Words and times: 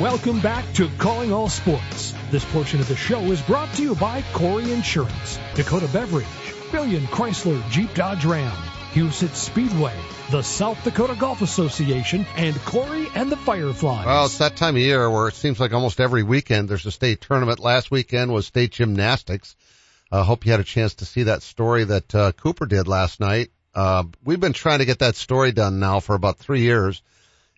Welcome 0.00 0.40
back 0.40 0.64
to 0.76 0.88
Calling 0.96 1.30
All 1.30 1.50
Sports. 1.50 2.14
This 2.30 2.42
portion 2.42 2.80
of 2.80 2.88
the 2.88 2.96
show 2.96 3.20
is 3.20 3.42
brought 3.42 3.70
to 3.74 3.82
you 3.82 3.94
by 3.94 4.22
Corey 4.32 4.72
Insurance, 4.72 5.38
Dakota 5.54 5.88
Beverage, 5.88 6.24
Billion 6.72 7.02
Chrysler 7.08 7.62
Jeep 7.68 7.92
Dodge 7.92 8.24
Ram, 8.24 8.50
Huset 8.94 9.34
Speedway, 9.34 9.94
the 10.30 10.40
South 10.40 10.82
Dakota 10.84 11.14
Golf 11.20 11.42
Association, 11.42 12.24
and 12.34 12.56
Corey 12.64 13.08
and 13.14 13.30
the 13.30 13.36
Fireflies. 13.36 14.06
Well, 14.06 14.24
it's 14.24 14.38
that 14.38 14.56
time 14.56 14.74
of 14.74 14.80
year 14.80 15.10
where 15.10 15.28
it 15.28 15.34
seems 15.34 15.60
like 15.60 15.74
almost 15.74 16.00
every 16.00 16.22
weekend 16.22 16.70
there's 16.70 16.86
a 16.86 16.90
state 16.90 17.20
tournament. 17.20 17.58
Last 17.58 17.90
weekend 17.90 18.32
was 18.32 18.46
state 18.46 18.70
gymnastics. 18.70 19.54
I 20.10 20.20
uh, 20.20 20.24
hope 20.24 20.46
you 20.46 20.52
had 20.52 20.60
a 20.60 20.64
chance 20.64 20.94
to 20.94 21.04
see 21.04 21.24
that 21.24 21.42
story 21.42 21.84
that 21.84 22.14
uh, 22.14 22.32
Cooper 22.32 22.64
did 22.64 22.88
last 22.88 23.20
night. 23.20 23.50
Uh, 23.74 24.04
we've 24.24 24.40
been 24.40 24.54
trying 24.54 24.78
to 24.78 24.86
get 24.86 25.00
that 25.00 25.16
story 25.16 25.52
done 25.52 25.78
now 25.78 26.00
for 26.00 26.14
about 26.14 26.38
three 26.38 26.62
years 26.62 27.02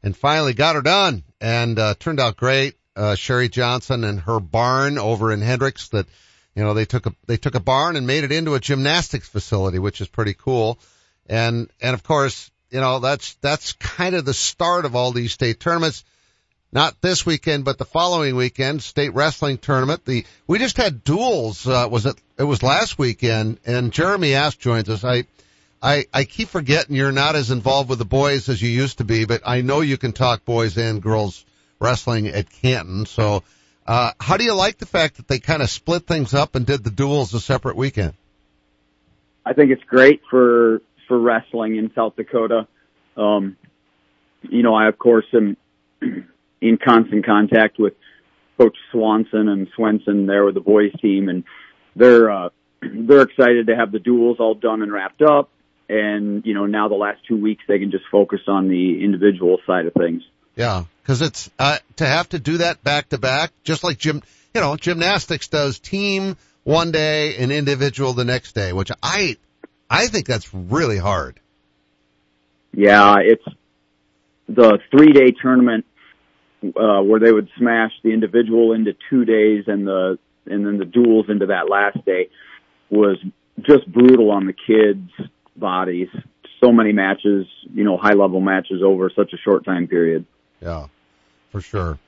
and 0.02 0.16
finally 0.16 0.54
got 0.54 0.74
her 0.74 0.82
done 0.82 1.22
and 1.42 1.76
uh, 1.78 1.94
turned 1.98 2.20
out 2.20 2.36
great. 2.36 2.76
Uh, 2.94 3.16
Sherry 3.16 3.48
Johnson 3.48 4.04
and 4.04 4.20
her 4.20 4.38
barn 4.38 4.96
over 4.96 5.32
in 5.32 5.40
Hendricks 5.40 5.88
that, 5.88 6.06
you 6.54 6.62
know, 6.62 6.72
they 6.72 6.84
took 6.84 7.06
a, 7.06 7.12
they 7.26 7.36
took 7.36 7.54
a 7.54 7.60
barn 7.60 7.96
and 7.96 8.06
made 8.06 8.24
it 8.24 8.32
into 8.32 8.54
a 8.54 8.60
gymnastics 8.60 9.28
facility, 9.28 9.78
which 9.78 10.00
is 10.00 10.08
pretty 10.08 10.34
cool. 10.34 10.78
And, 11.26 11.68
and 11.80 11.94
of 11.94 12.02
course, 12.02 12.50
you 12.70 12.80
know, 12.80 13.00
that's, 13.00 13.34
that's 13.40 13.72
kind 13.72 14.14
of 14.14 14.24
the 14.24 14.34
start 14.34 14.84
of 14.84 14.94
all 14.94 15.10
these 15.10 15.32
state 15.32 15.58
tournaments. 15.58 16.04
Not 16.70 17.00
this 17.02 17.26
weekend, 17.26 17.64
but 17.64 17.76
the 17.76 17.84
following 17.84 18.34
weekend, 18.34 18.82
state 18.82 19.12
wrestling 19.12 19.58
tournament. 19.58 20.04
The, 20.06 20.24
we 20.46 20.58
just 20.58 20.78
had 20.78 21.04
duels, 21.04 21.66
uh, 21.66 21.88
was 21.90 22.06
it, 22.06 22.16
it 22.38 22.44
was 22.44 22.62
last 22.62 22.98
weekend 22.98 23.58
and 23.66 23.92
Jeremy 23.92 24.34
Ask 24.34 24.58
joins 24.58 24.88
us. 24.88 25.04
I, 25.04 25.24
I, 25.82 26.06
I 26.14 26.24
keep 26.24 26.48
forgetting 26.48 26.94
you're 26.94 27.10
not 27.10 27.34
as 27.34 27.50
involved 27.50 27.90
with 27.90 27.98
the 27.98 28.04
boys 28.04 28.48
as 28.48 28.62
you 28.62 28.70
used 28.70 28.98
to 28.98 29.04
be, 29.04 29.24
but 29.24 29.42
I 29.44 29.62
know 29.62 29.80
you 29.80 29.98
can 29.98 30.12
talk 30.12 30.44
boys 30.44 30.78
and 30.78 31.02
girls 31.02 31.44
wrestling 31.80 32.28
at 32.28 32.48
Canton. 32.48 33.04
So, 33.06 33.42
uh, 33.84 34.12
how 34.20 34.36
do 34.36 34.44
you 34.44 34.54
like 34.54 34.78
the 34.78 34.86
fact 34.86 35.16
that 35.16 35.26
they 35.26 35.40
kind 35.40 35.60
of 35.60 35.68
split 35.68 36.06
things 36.06 36.34
up 36.34 36.54
and 36.54 36.64
did 36.64 36.84
the 36.84 36.90
duels 36.90 37.34
a 37.34 37.40
separate 37.40 37.74
weekend? 37.74 38.14
I 39.44 39.54
think 39.54 39.72
it's 39.72 39.82
great 39.82 40.22
for, 40.30 40.82
for 41.08 41.18
wrestling 41.18 41.74
in 41.74 41.90
South 41.96 42.14
Dakota. 42.14 42.68
Um, 43.16 43.56
you 44.42 44.62
know, 44.62 44.74
I 44.74 44.86
of 44.86 45.00
course 45.00 45.26
am 45.34 45.56
in 46.60 46.78
constant 46.78 47.26
contact 47.26 47.80
with 47.80 47.94
Coach 48.56 48.76
Swanson 48.92 49.48
and 49.48 49.66
Swenson 49.74 50.26
there 50.26 50.44
with 50.44 50.54
the 50.54 50.60
boys 50.60 50.92
team 51.00 51.28
and 51.28 51.42
they're, 51.96 52.30
uh, 52.30 52.48
they're 52.82 53.22
excited 53.22 53.66
to 53.66 53.74
have 53.74 53.90
the 53.90 53.98
duels 53.98 54.36
all 54.38 54.54
done 54.54 54.82
and 54.82 54.92
wrapped 54.92 55.22
up 55.22 55.50
and 55.88 56.44
you 56.44 56.54
know 56.54 56.66
now 56.66 56.88
the 56.88 56.94
last 56.94 57.20
two 57.26 57.36
weeks 57.36 57.62
they 57.68 57.78
can 57.78 57.90
just 57.90 58.04
focus 58.10 58.40
on 58.48 58.68
the 58.68 59.02
individual 59.04 59.58
side 59.66 59.86
of 59.86 59.94
things. 59.94 60.22
Yeah, 60.56 60.84
because 61.02 61.22
it's 61.22 61.50
uh, 61.58 61.78
to 61.96 62.06
have 62.06 62.28
to 62.30 62.38
do 62.38 62.58
that 62.58 62.82
back 62.84 63.08
to 63.10 63.18
back, 63.18 63.52
just 63.64 63.84
like 63.84 63.98
gym, 63.98 64.22
you 64.54 64.60
know, 64.60 64.76
gymnastics 64.76 65.48
does 65.48 65.78
team 65.78 66.36
one 66.64 66.92
day 66.92 67.36
and 67.36 67.50
individual 67.50 68.12
the 68.12 68.24
next 68.24 68.52
day, 68.54 68.72
which 68.72 68.90
I 69.02 69.36
I 69.88 70.06
think 70.06 70.26
that's 70.26 70.52
really 70.54 70.98
hard. 70.98 71.40
Yeah, 72.74 73.16
it's 73.20 73.44
the 74.48 74.78
three 74.90 75.12
day 75.12 75.32
tournament 75.40 75.86
uh, 76.64 77.02
where 77.02 77.20
they 77.20 77.32
would 77.32 77.48
smash 77.58 77.92
the 78.02 78.12
individual 78.12 78.72
into 78.72 78.94
two 79.10 79.24
days 79.24 79.64
and 79.66 79.86
the 79.86 80.18
and 80.46 80.66
then 80.66 80.78
the 80.78 80.84
duels 80.84 81.26
into 81.28 81.46
that 81.46 81.68
last 81.68 82.04
day 82.04 82.28
was 82.90 83.16
just 83.60 83.90
brutal 83.90 84.30
on 84.30 84.46
the 84.46 84.52
kids 84.52 85.10
bodies. 85.56 86.08
So 86.62 86.72
many 86.72 86.92
matches, 86.92 87.46
you 87.72 87.84
know, 87.84 87.96
high 87.96 88.14
level 88.14 88.40
matches 88.40 88.82
over 88.84 89.10
such 89.14 89.32
a 89.32 89.36
short 89.36 89.64
time 89.64 89.88
period. 89.88 90.26
Yeah, 90.60 90.86
for 91.50 91.60
sure. 91.60 91.98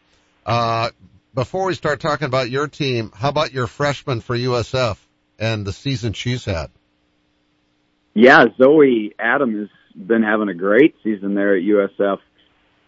Uh, 0.46 0.90
before 1.34 1.66
we 1.66 1.74
start 1.74 2.00
talking 2.00 2.26
about 2.26 2.50
your 2.50 2.68
team, 2.68 3.10
how 3.14 3.28
about 3.28 3.52
your 3.52 3.66
freshman 3.66 4.20
for 4.20 4.36
USF 4.36 4.96
and 5.38 5.66
the 5.66 5.72
season 5.72 6.12
she's 6.12 6.44
had? 6.44 6.70
Yeah, 8.14 8.46
Zoe 8.56 9.12
Adam 9.18 9.58
has 9.58 9.68
been 9.96 10.22
having 10.22 10.48
a 10.48 10.54
great 10.54 10.94
season 11.02 11.34
there 11.34 11.56
at 11.56 11.62
USF. 11.62 12.18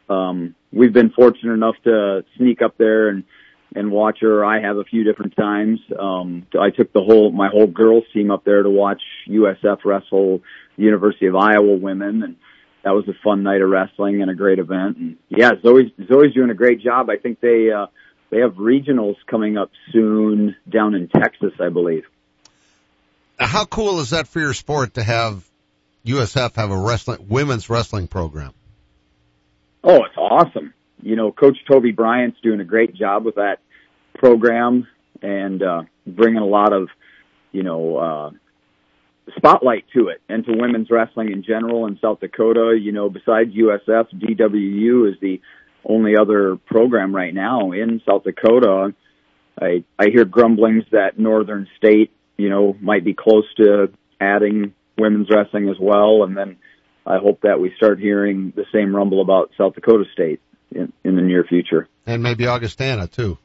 Um, 0.08 0.54
we've 0.72 0.92
been 0.92 1.10
fortunate 1.10 1.52
enough 1.52 1.74
to 1.82 2.24
sneak 2.36 2.62
up 2.62 2.78
there 2.78 3.08
and 3.08 3.24
and 3.74 3.90
watch 3.90 4.18
her. 4.20 4.44
I 4.44 4.60
have 4.60 4.76
a 4.76 4.84
few 4.84 5.04
different 5.04 5.36
times. 5.36 5.80
Um, 5.98 6.46
I 6.58 6.70
took 6.70 6.92
the 6.92 7.02
whole 7.02 7.30
my 7.30 7.48
whole 7.48 7.66
girls 7.66 8.04
team 8.12 8.30
up 8.30 8.44
there 8.44 8.62
to 8.62 8.70
watch 8.70 9.02
USF 9.28 9.84
wrestle 9.84 10.42
University 10.76 11.26
of 11.26 11.36
Iowa 11.36 11.76
women, 11.76 12.22
and 12.22 12.36
that 12.84 12.90
was 12.90 13.08
a 13.08 13.14
fun 13.24 13.42
night 13.42 13.60
of 13.60 13.68
wrestling 13.68 14.22
and 14.22 14.30
a 14.30 14.34
great 14.34 14.58
event. 14.58 14.96
And 14.96 15.16
yeah, 15.28 15.50
Zoe's 15.62 15.90
Zoe's 16.08 16.34
doing 16.34 16.50
a 16.50 16.54
great 16.54 16.80
job. 16.80 17.10
I 17.10 17.16
think 17.16 17.40
they 17.40 17.70
uh, 17.70 17.86
they 18.30 18.38
have 18.38 18.54
regionals 18.54 19.16
coming 19.26 19.56
up 19.56 19.70
soon 19.92 20.56
down 20.68 20.94
in 20.94 21.08
Texas, 21.08 21.52
I 21.60 21.68
believe. 21.68 22.04
How 23.38 23.64
cool 23.66 24.00
is 24.00 24.10
that 24.10 24.28
for 24.28 24.40
your 24.40 24.54
sport 24.54 24.94
to 24.94 25.02
have 25.02 25.44
USF 26.06 26.54
have 26.54 26.70
a 26.70 26.78
wrestling 26.78 27.26
women's 27.28 27.68
wrestling 27.68 28.08
program? 28.08 28.54
Oh, 29.84 30.04
it's 30.04 30.16
awesome. 30.16 30.72
You 31.02 31.16
know, 31.16 31.32
Coach 31.32 31.58
Toby 31.70 31.92
Bryant's 31.92 32.40
doing 32.42 32.60
a 32.60 32.64
great 32.64 32.94
job 32.94 33.24
with 33.24 33.36
that 33.36 33.58
program 34.14 34.86
and 35.22 35.62
uh, 35.62 35.82
bringing 36.06 36.40
a 36.40 36.46
lot 36.46 36.72
of, 36.72 36.88
you 37.52 37.62
know, 37.62 37.96
uh, 37.96 38.30
spotlight 39.36 39.84
to 39.94 40.08
it 40.08 40.20
and 40.28 40.44
to 40.44 40.52
women's 40.52 40.90
wrestling 40.90 41.32
in 41.32 41.42
general 41.42 41.86
in 41.86 41.98
South 42.00 42.20
Dakota. 42.20 42.78
You 42.80 42.92
know, 42.92 43.10
besides 43.10 43.54
USF, 43.54 44.14
DWU 44.14 45.10
is 45.10 45.16
the 45.20 45.40
only 45.84 46.16
other 46.16 46.56
program 46.56 47.14
right 47.14 47.34
now 47.34 47.72
in 47.72 48.00
South 48.08 48.24
Dakota. 48.24 48.94
I 49.60 49.84
I 49.98 50.08
hear 50.12 50.24
grumblings 50.24 50.84
that 50.92 51.18
Northern 51.18 51.68
State, 51.76 52.10
you 52.36 52.50
know, 52.50 52.76
might 52.80 53.04
be 53.04 53.14
close 53.14 53.46
to 53.56 53.92
adding 54.20 54.74
women's 54.98 55.28
wrestling 55.30 55.68
as 55.68 55.76
well, 55.80 56.24
and 56.24 56.36
then 56.36 56.56
I 57.06 57.18
hope 57.18 57.42
that 57.42 57.60
we 57.60 57.72
start 57.76 58.00
hearing 58.00 58.52
the 58.54 58.64
same 58.72 58.94
rumble 58.94 59.20
about 59.20 59.50
South 59.56 59.74
Dakota 59.74 60.04
State 60.12 60.40
in, 60.72 60.92
in 61.04 61.16
the 61.16 61.22
near 61.22 61.44
future. 61.44 61.88
And 62.06 62.22
maybe 62.22 62.46
Augustana 62.46 63.06
too 63.06 63.38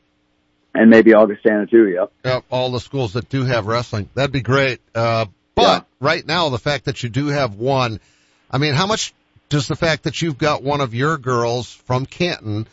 and 0.73 0.89
maybe 0.89 1.13
Augustana 1.13 1.67
too. 1.67 1.89
Yep. 1.89 2.11
Yep. 2.23 2.45
All 2.49 2.71
the 2.71 2.79
schools 2.79 3.13
that 3.13 3.29
do 3.29 3.43
have 3.43 3.67
wrestling, 3.67 4.09
that'd 4.13 4.31
be 4.31 4.41
great. 4.41 4.79
Uh, 4.95 5.25
but 5.55 5.61
yeah. 5.61 5.81
right 5.99 6.25
now, 6.25 6.49
the 6.49 6.59
fact 6.59 6.85
that 6.85 7.03
you 7.03 7.09
do 7.09 7.27
have 7.27 7.55
one, 7.55 7.99
I 8.49 8.57
mean, 8.57 8.73
how 8.73 8.87
much 8.87 9.13
does 9.49 9.67
the 9.67 9.75
fact 9.75 10.03
that 10.03 10.21
you've 10.21 10.37
got 10.37 10.63
one 10.63 10.81
of 10.81 10.93
your 10.93 11.17
girls 11.17 11.71
from 11.71 12.05
Canton, 12.05 12.67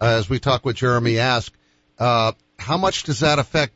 uh, 0.00 0.06
as 0.06 0.28
we 0.28 0.40
talk 0.40 0.64
with 0.64 0.76
Jeremy, 0.76 1.18
ask, 1.18 1.52
uh, 1.98 2.32
how 2.58 2.76
much 2.76 3.04
does 3.04 3.20
that 3.20 3.38
affect 3.38 3.72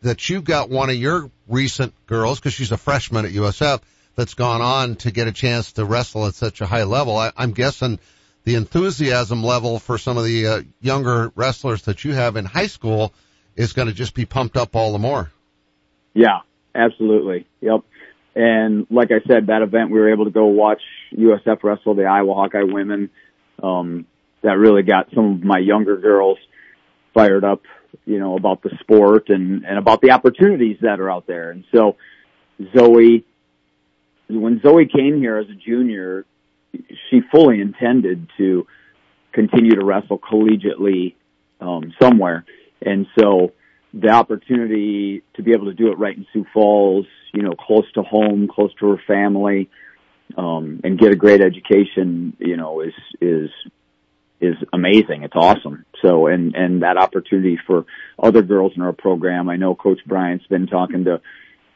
that 0.00 0.28
you've 0.28 0.44
got 0.44 0.70
one 0.70 0.88
of 0.88 0.96
your 0.96 1.30
recent 1.46 1.94
girls, 2.06 2.38
because 2.38 2.54
she's 2.54 2.72
a 2.72 2.76
freshman 2.76 3.26
at 3.26 3.32
USF, 3.32 3.80
that's 4.16 4.34
gone 4.34 4.62
on 4.62 4.96
to 4.96 5.10
get 5.10 5.26
a 5.28 5.32
chance 5.32 5.72
to 5.72 5.84
wrestle 5.84 6.26
at 6.26 6.34
such 6.34 6.60
a 6.62 6.66
high 6.66 6.84
level? 6.84 7.16
I, 7.16 7.32
I'm 7.36 7.52
guessing 7.52 7.98
the 8.44 8.54
enthusiasm 8.54 9.42
level 9.42 9.78
for 9.78 9.98
some 9.98 10.18
of 10.18 10.24
the 10.24 10.46
uh, 10.46 10.62
younger 10.80 11.32
wrestlers 11.34 11.82
that 11.82 12.04
you 12.04 12.12
have 12.12 12.36
in 12.36 12.44
high 12.44 12.66
school 12.66 13.12
is 13.56 13.72
going 13.72 13.88
to 13.88 13.94
just 13.94 14.14
be 14.14 14.26
pumped 14.26 14.56
up 14.56 14.76
all 14.76 14.92
the 14.92 14.98
more. 14.98 15.30
Yeah, 16.12 16.40
absolutely. 16.74 17.46
Yep. 17.60 17.80
And 18.36 18.86
like 18.90 19.10
I 19.10 19.26
said, 19.26 19.46
that 19.46 19.62
event 19.62 19.90
we 19.90 19.98
were 19.98 20.12
able 20.12 20.24
to 20.24 20.30
go 20.30 20.46
watch 20.46 20.82
USF 21.16 21.62
wrestle 21.62 21.94
the 21.94 22.04
Iowa 22.04 22.34
Hawkeye 22.34 22.64
women. 22.64 23.10
Um, 23.62 24.06
that 24.42 24.58
really 24.58 24.82
got 24.82 25.08
some 25.14 25.34
of 25.34 25.44
my 25.44 25.58
younger 25.58 25.96
girls 25.96 26.38
fired 27.14 27.44
up, 27.44 27.62
you 28.04 28.18
know, 28.18 28.36
about 28.36 28.62
the 28.62 28.70
sport 28.80 29.30
and, 29.30 29.64
and 29.64 29.78
about 29.78 30.02
the 30.02 30.10
opportunities 30.10 30.76
that 30.82 31.00
are 31.00 31.10
out 31.10 31.26
there. 31.26 31.50
And 31.50 31.64
so 31.72 31.96
Zoe, 32.76 33.24
when 34.28 34.60
Zoe 34.60 34.86
came 34.86 35.18
here 35.18 35.38
as 35.38 35.46
a 35.48 35.54
junior, 35.54 36.26
she 37.10 37.20
fully 37.30 37.60
intended 37.60 38.28
to 38.38 38.66
continue 39.32 39.72
to 39.72 39.84
wrestle 39.84 40.18
collegiately 40.18 41.14
um, 41.60 41.92
somewhere, 42.00 42.44
and 42.80 43.06
so 43.18 43.52
the 43.94 44.10
opportunity 44.10 45.22
to 45.34 45.42
be 45.42 45.52
able 45.52 45.66
to 45.66 45.74
do 45.74 45.92
it 45.92 45.98
right 45.98 46.16
in 46.16 46.26
Sioux 46.32 46.44
Falls, 46.52 47.06
you 47.32 47.42
know, 47.42 47.52
close 47.52 47.90
to 47.92 48.02
home, 48.02 48.48
close 48.48 48.74
to 48.80 48.90
her 48.90 49.00
family, 49.06 49.70
um, 50.36 50.80
and 50.82 50.98
get 50.98 51.12
a 51.12 51.16
great 51.16 51.40
education, 51.40 52.36
you 52.38 52.56
know, 52.56 52.80
is 52.80 52.94
is 53.20 53.50
is 54.40 54.56
amazing. 54.72 55.22
It's 55.22 55.36
awesome. 55.36 55.84
So, 56.02 56.26
and 56.26 56.54
and 56.54 56.82
that 56.82 56.96
opportunity 56.96 57.58
for 57.66 57.86
other 58.18 58.42
girls 58.42 58.72
in 58.74 58.82
our 58.82 58.92
program. 58.92 59.48
I 59.48 59.56
know 59.56 59.74
Coach 59.74 60.00
Bryant's 60.06 60.46
been 60.46 60.66
talking 60.66 61.04
to 61.04 61.20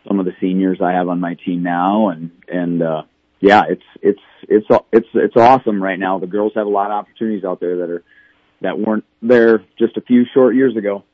some 0.07 0.19
of 0.19 0.27
the 0.27 0.33
seniors 0.41 0.81
I 0.83 0.93
have 0.93 1.09
on 1.09 1.21
my 1.21 1.35
team 1.35 1.63
now, 1.63 2.09
and 2.09 2.31
and 2.49 2.83
uh, 2.83 3.03
yeah, 3.41 3.63
it's 3.69 3.83
it's 4.03 4.21
it's 4.49 4.67
it's 4.93 5.09
it's 5.15 5.37
awesome 5.37 5.83
right 5.83 5.99
now. 5.99 6.19
The 6.19 6.27
girls 6.27 6.53
have 6.57 6.67
a 6.67 6.71
lot 6.71 6.87
of 6.91 6.93
opportunities 6.93 7.45
out 7.45 7.61
there 7.61 7.79
that 7.79 7.91
are 7.91 8.03
that 8.61 8.79
weren't 8.79 9.05
there 9.23 9.65
just 9.79 9.97
a 9.97 10.01
few 10.01 10.25
short 10.35 10.55
years 10.55 10.77
ago. 10.77 11.05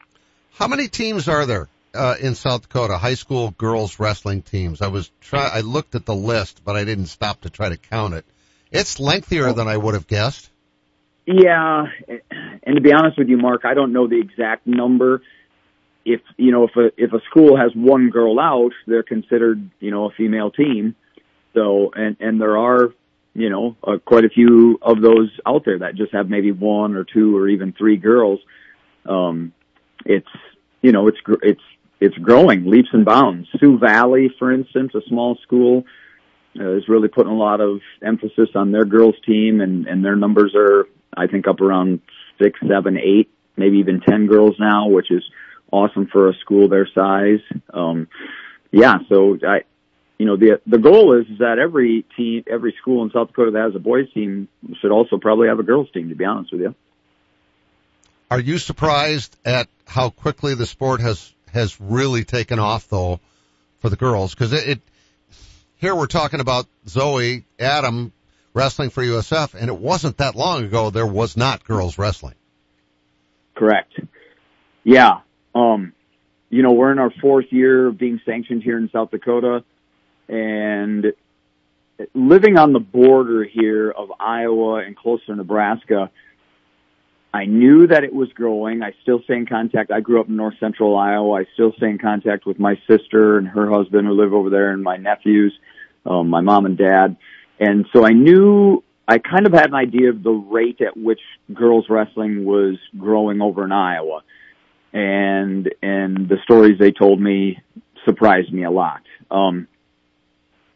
How 0.54 0.68
many 0.68 0.88
teams 0.88 1.28
are 1.28 1.44
there 1.46 1.68
uh, 1.94 2.14
in 2.20 2.34
South 2.34 2.62
Dakota? 2.62 2.96
High 2.96 3.14
school 3.14 3.50
girls 3.50 3.98
wrestling 3.98 4.42
teams. 4.42 4.80
I 4.80 4.88
was 4.88 5.10
try 5.20 5.48
I 5.48 5.60
looked 5.60 5.94
at 5.94 6.06
the 6.06 6.14
list, 6.14 6.62
but 6.64 6.76
I 6.76 6.84
didn't 6.84 7.06
stop 7.06 7.42
to 7.42 7.50
try 7.50 7.68
to 7.68 7.76
count 7.76 8.14
it. 8.14 8.24
It's 8.70 8.98
lengthier 8.98 9.52
than 9.52 9.68
I 9.68 9.76
would 9.76 9.94
have 9.94 10.06
guessed. 10.06 10.50
Yeah, 11.26 11.86
and 12.08 12.76
to 12.76 12.80
be 12.82 12.92
honest 12.92 13.16
with 13.16 13.28
you, 13.28 13.38
Mark, 13.38 13.62
I 13.64 13.74
don't 13.74 13.92
know 13.92 14.06
the 14.08 14.20
exact 14.20 14.66
number. 14.66 15.22
If 16.04 16.20
you 16.36 16.52
know, 16.52 16.64
if 16.64 16.76
a 16.76 16.90
if 17.02 17.12
a 17.12 17.20
school 17.30 17.56
has 17.56 17.72
one 17.74 18.10
girl 18.10 18.38
out, 18.38 18.72
they're 18.86 19.02
considered 19.02 19.70
you 19.80 19.90
know 19.90 20.06
a 20.06 20.10
female 20.10 20.50
team. 20.50 20.96
So, 21.54 21.92
and 21.94 22.16
and 22.20 22.40
there 22.40 22.58
are 22.58 22.92
you 23.34 23.50
know 23.50 23.76
uh, 23.82 23.98
quite 24.04 24.24
a 24.24 24.28
few 24.28 24.78
of 24.82 25.00
those 25.00 25.30
out 25.46 25.64
there 25.64 25.78
that 25.80 25.94
just 25.94 26.12
have 26.12 26.28
maybe 26.28 26.52
one 26.52 26.96
or 26.96 27.04
two 27.04 27.36
or 27.36 27.48
even 27.48 27.72
three 27.72 27.96
girls. 27.96 28.40
Um, 29.06 29.52
it's 30.04 30.28
you 30.82 30.92
know 30.92 31.08
it's 31.08 31.18
it's 31.42 31.62
it's 32.00 32.16
growing 32.18 32.66
leaps 32.66 32.90
and 32.92 33.04
bounds. 33.04 33.48
Sioux 33.58 33.78
Valley, 33.78 34.30
for 34.38 34.52
instance, 34.52 34.92
a 34.94 35.00
small 35.08 35.38
school, 35.42 35.84
uh, 36.58 36.72
is 36.76 36.88
really 36.88 37.08
putting 37.08 37.32
a 37.32 37.36
lot 37.36 37.60
of 37.60 37.80
emphasis 38.02 38.50
on 38.54 38.72
their 38.72 38.84
girls 38.84 39.14
team, 39.24 39.60
and 39.60 39.86
and 39.86 40.04
their 40.04 40.16
numbers 40.16 40.54
are 40.54 40.86
I 41.16 41.26
think 41.26 41.46
up 41.46 41.60
around 41.60 42.00
six, 42.42 42.58
seven, 42.68 42.98
eight, 42.98 43.30
maybe 43.56 43.78
even 43.78 44.00
ten 44.00 44.26
girls 44.26 44.56
now, 44.58 44.88
which 44.88 45.10
is 45.10 45.22
awesome 45.70 46.06
for 46.06 46.28
a 46.28 46.34
school 46.34 46.68
their 46.68 46.88
size. 46.94 47.40
Um, 47.72 48.08
yeah, 48.70 48.98
so 49.08 49.38
I, 49.46 49.62
you 50.18 50.26
know, 50.26 50.36
the 50.36 50.60
the 50.66 50.78
goal 50.78 51.18
is, 51.20 51.26
is 51.26 51.38
that 51.38 51.58
every 51.58 52.04
team, 52.16 52.44
every 52.46 52.74
school 52.80 53.02
in 53.02 53.10
South 53.10 53.28
Dakota 53.28 53.50
that 53.52 53.62
has 53.62 53.74
a 53.74 53.80
boys 53.80 54.10
team 54.12 54.48
should 54.80 54.92
also 54.92 55.18
probably 55.18 55.48
have 55.48 55.58
a 55.58 55.64
girls 55.64 55.90
team. 55.92 56.08
To 56.08 56.14
be 56.14 56.24
honest 56.24 56.52
with 56.52 56.60
you. 56.60 56.74
Are 58.30 58.40
you 58.40 58.58
surprised 58.58 59.36
at 59.44 59.68
how 59.86 60.10
quickly 60.10 60.54
the 60.54 60.66
sport 60.66 61.00
has 61.00 61.32
has 61.52 61.80
really 61.80 62.24
taken 62.24 62.58
off 62.58 62.88
though 62.88 63.20
for 63.80 63.90
the 63.90 63.96
girls? 63.96 64.34
Because 64.34 64.52
it, 64.52 64.68
it 64.68 64.80
here 65.76 65.94
we're 65.94 66.06
talking 66.06 66.40
about 66.40 66.66
Zoe 66.88 67.44
Adam 67.58 68.12
wrestling 68.54 68.90
for 68.90 69.02
USF, 69.02 69.54
and 69.54 69.68
it 69.68 69.76
wasn't 69.76 70.18
that 70.18 70.36
long 70.36 70.64
ago 70.64 70.90
there 70.90 71.06
was 71.06 71.36
not 71.36 71.64
girls 71.64 71.98
wrestling. 71.98 72.34
Correct. 73.54 73.92
Yeah. 74.84 75.20
Um, 75.54 75.92
you 76.50 76.62
know, 76.62 76.72
we're 76.72 76.92
in 76.92 76.98
our 76.98 77.10
fourth 77.20 77.46
year 77.50 77.88
of 77.88 77.98
being 77.98 78.20
sanctioned 78.24 78.62
here 78.62 78.78
in 78.78 78.88
South 78.90 79.10
Dakota, 79.10 79.64
and 80.28 81.12
living 82.14 82.58
on 82.58 82.72
the 82.72 82.80
border 82.80 83.44
here 83.44 83.90
of 83.90 84.10
Iowa 84.18 84.84
and 84.84 84.96
closer 84.96 85.26
to 85.26 85.36
Nebraska, 85.36 86.10
I 87.32 87.46
knew 87.46 87.88
that 87.88 88.04
it 88.04 88.14
was 88.14 88.28
growing. 88.32 88.82
I 88.82 88.92
still 89.02 89.20
stay 89.24 89.34
in 89.34 89.46
contact. 89.46 89.90
I 89.90 90.00
grew 90.00 90.20
up 90.20 90.28
in 90.28 90.36
north 90.36 90.54
central 90.60 90.96
Iowa. 90.96 91.40
I 91.40 91.46
still 91.54 91.72
stay 91.76 91.88
in 91.90 91.98
contact 91.98 92.46
with 92.46 92.60
my 92.60 92.80
sister 92.88 93.38
and 93.38 93.48
her 93.48 93.68
husband 93.70 94.06
who 94.06 94.12
live 94.14 94.32
over 94.32 94.50
there 94.50 94.70
and 94.70 94.82
my 94.82 94.96
nephews, 94.96 95.52
um, 96.06 96.28
my 96.28 96.40
mom 96.40 96.64
and 96.64 96.78
dad. 96.78 97.16
And 97.58 97.86
so 97.92 98.06
I 98.06 98.10
knew, 98.10 98.84
I 99.08 99.18
kind 99.18 99.46
of 99.46 99.52
had 99.52 99.66
an 99.66 99.74
idea 99.74 100.10
of 100.10 100.22
the 100.22 100.30
rate 100.30 100.80
at 100.80 100.96
which 100.96 101.20
girls 101.52 101.86
wrestling 101.88 102.44
was 102.44 102.76
growing 102.96 103.40
over 103.40 103.64
in 103.64 103.72
Iowa. 103.72 104.22
And, 104.92 105.74
and 105.82 106.28
the 106.28 106.38
stories 106.44 106.78
they 106.78 106.92
told 106.92 107.20
me 107.20 107.60
surprised 108.04 108.52
me 108.52 108.62
a 108.62 108.70
lot. 108.70 109.02
Um, 109.30 109.66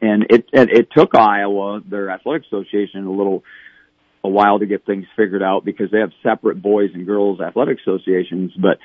and 0.00 0.24
it, 0.30 0.48
it, 0.52 0.70
it 0.70 0.88
took 0.96 1.16
Iowa, 1.16 1.80
their 1.88 2.10
athletic 2.10 2.44
association, 2.46 3.06
a 3.06 3.10
little, 3.12 3.42
a 4.22 4.28
while 4.28 4.58
to 4.58 4.66
get 4.66 4.86
things 4.86 5.06
figured 5.16 5.42
out 5.42 5.64
because 5.64 5.90
they 5.90 5.98
have 6.00 6.12
separate 6.22 6.62
boys 6.62 6.90
and 6.94 7.06
girls 7.06 7.40
athletic 7.40 7.78
associations. 7.80 8.52
But 8.60 8.78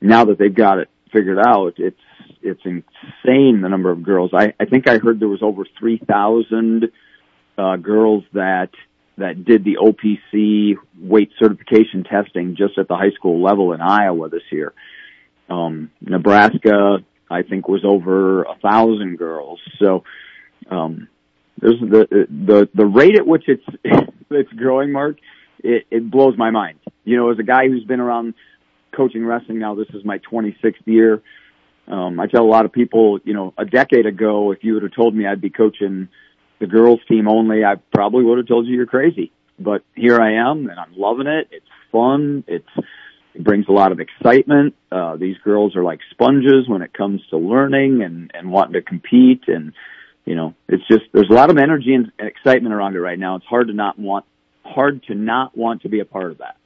now 0.00 0.26
that 0.26 0.38
they've 0.38 0.54
got 0.54 0.78
it 0.78 0.88
figured 1.12 1.38
out, 1.38 1.74
it's 1.78 1.96
it's 2.42 2.62
insane 2.64 3.60
the 3.60 3.68
number 3.68 3.90
of 3.90 4.02
girls. 4.02 4.30
I, 4.32 4.54
I 4.58 4.64
think 4.64 4.88
I 4.88 4.98
heard 4.98 5.20
there 5.20 5.28
was 5.28 5.42
over 5.42 5.64
three 5.78 5.98
thousand 5.98 6.86
uh, 7.58 7.76
girls 7.76 8.24
that 8.32 8.70
that 9.18 9.44
did 9.44 9.64
the 9.64 9.76
OPC 9.76 10.76
weight 10.98 11.30
certification 11.38 12.04
testing 12.04 12.56
just 12.56 12.78
at 12.78 12.88
the 12.88 12.96
high 12.96 13.10
school 13.16 13.42
level 13.42 13.72
in 13.72 13.80
Iowa 13.80 14.28
this 14.30 14.42
year. 14.50 14.72
Um, 15.48 15.90
Nebraska, 16.00 16.98
I 17.28 17.42
think, 17.42 17.68
was 17.68 17.84
over 17.84 18.44
a 18.44 18.54
thousand 18.62 19.18
girls. 19.18 19.60
So 19.78 20.04
um, 20.68 21.08
there's 21.60 21.80
the 21.80 22.26
the 22.28 22.68
the 22.74 22.86
rate 22.86 23.16
at 23.16 23.26
which 23.26 23.44
it's 23.46 23.64
it's 24.30 24.52
growing, 24.52 24.92
Mark. 24.92 25.18
It, 25.62 25.86
it 25.90 26.10
blows 26.10 26.36
my 26.38 26.50
mind. 26.50 26.78
You 27.04 27.16
know, 27.16 27.30
as 27.30 27.38
a 27.38 27.42
guy 27.42 27.68
who's 27.68 27.84
been 27.84 28.00
around 28.00 28.34
coaching 28.96 29.24
wrestling 29.26 29.58
now, 29.58 29.74
this 29.74 29.88
is 29.92 30.04
my 30.04 30.18
26th 30.18 30.86
year. 30.86 31.22
Um, 31.86 32.18
I 32.18 32.26
tell 32.26 32.44
a 32.44 32.48
lot 32.48 32.64
of 32.64 32.72
people, 32.72 33.18
you 33.24 33.34
know, 33.34 33.52
a 33.58 33.64
decade 33.64 34.06
ago, 34.06 34.52
if 34.52 34.62
you 34.62 34.74
would 34.74 34.84
have 34.84 34.94
told 34.94 35.14
me 35.14 35.26
I'd 35.26 35.40
be 35.40 35.50
coaching 35.50 36.08
the 36.60 36.66
girls 36.66 37.00
team 37.08 37.28
only, 37.28 37.64
I 37.64 37.76
probably 37.92 38.24
would 38.24 38.38
have 38.38 38.46
told 38.46 38.66
you 38.66 38.74
you're 38.74 38.86
crazy. 38.86 39.32
But 39.58 39.82
here 39.94 40.20
I 40.20 40.34
am 40.50 40.68
and 40.70 40.78
I'm 40.78 40.94
loving 40.96 41.26
it. 41.26 41.48
It's 41.50 41.66
fun. 41.92 42.44
It's, 42.46 42.68
it 43.34 43.44
brings 43.44 43.66
a 43.68 43.72
lot 43.72 43.92
of 43.92 44.00
excitement. 44.00 44.74
Uh, 44.90 45.16
these 45.16 45.36
girls 45.44 45.76
are 45.76 45.82
like 45.82 46.00
sponges 46.10 46.68
when 46.68 46.82
it 46.82 46.94
comes 46.94 47.20
to 47.30 47.36
learning 47.36 48.02
and, 48.02 48.30
and 48.34 48.50
wanting 48.50 48.74
to 48.74 48.82
compete. 48.82 49.44
And, 49.48 49.72
you 50.30 50.36
know, 50.36 50.54
it's 50.68 50.86
just, 50.86 51.02
there's 51.12 51.28
a 51.28 51.32
lot 51.32 51.50
of 51.50 51.58
energy 51.58 51.92
and 51.92 52.12
excitement 52.20 52.72
around 52.72 52.94
it 52.94 53.00
right 53.00 53.18
now. 53.18 53.34
It's 53.34 53.46
hard 53.46 53.66
to 53.66 53.72
not 53.72 53.98
want, 53.98 54.24
hard 54.64 55.02
to 55.08 55.14
not 55.16 55.58
want 55.58 55.82
to 55.82 55.88
be 55.88 55.98
a 55.98 56.04
part 56.04 56.30
of 56.30 56.38
that. 56.38 56.56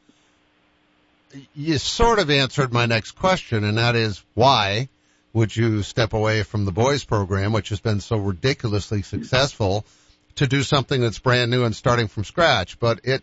You 1.54 1.78
sort 1.78 2.18
of 2.18 2.28
answered 2.28 2.74
my 2.74 2.84
next 2.84 3.12
question 3.12 3.64
and 3.64 3.78
that 3.78 3.96
is 3.96 4.22
why 4.34 4.90
would 5.32 5.56
you 5.56 5.82
step 5.82 6.12
away 6.12 6.42
from 6.42 6.66
the 6.66 6.72
boys 6.72 7.04
program, 7.04 7.54
which 7.54 7.70
has 7.70 7.80
been 7.80 8.00
so 8.00 8.18
ridiculously 8.18 9.00
successful, 9.00 9.86
to 10.34 10.46
do 10.46 10.62
something 10.62 11.00
that's 11.00 11.18
brand 11.18 11.50
new 11.50 11.64
and 11.64 11.74
starting 11.74 12.08
from 12.08 12.24
scratch? 12.24 12.78
But 12.78 13.00
it, 13.04 13.22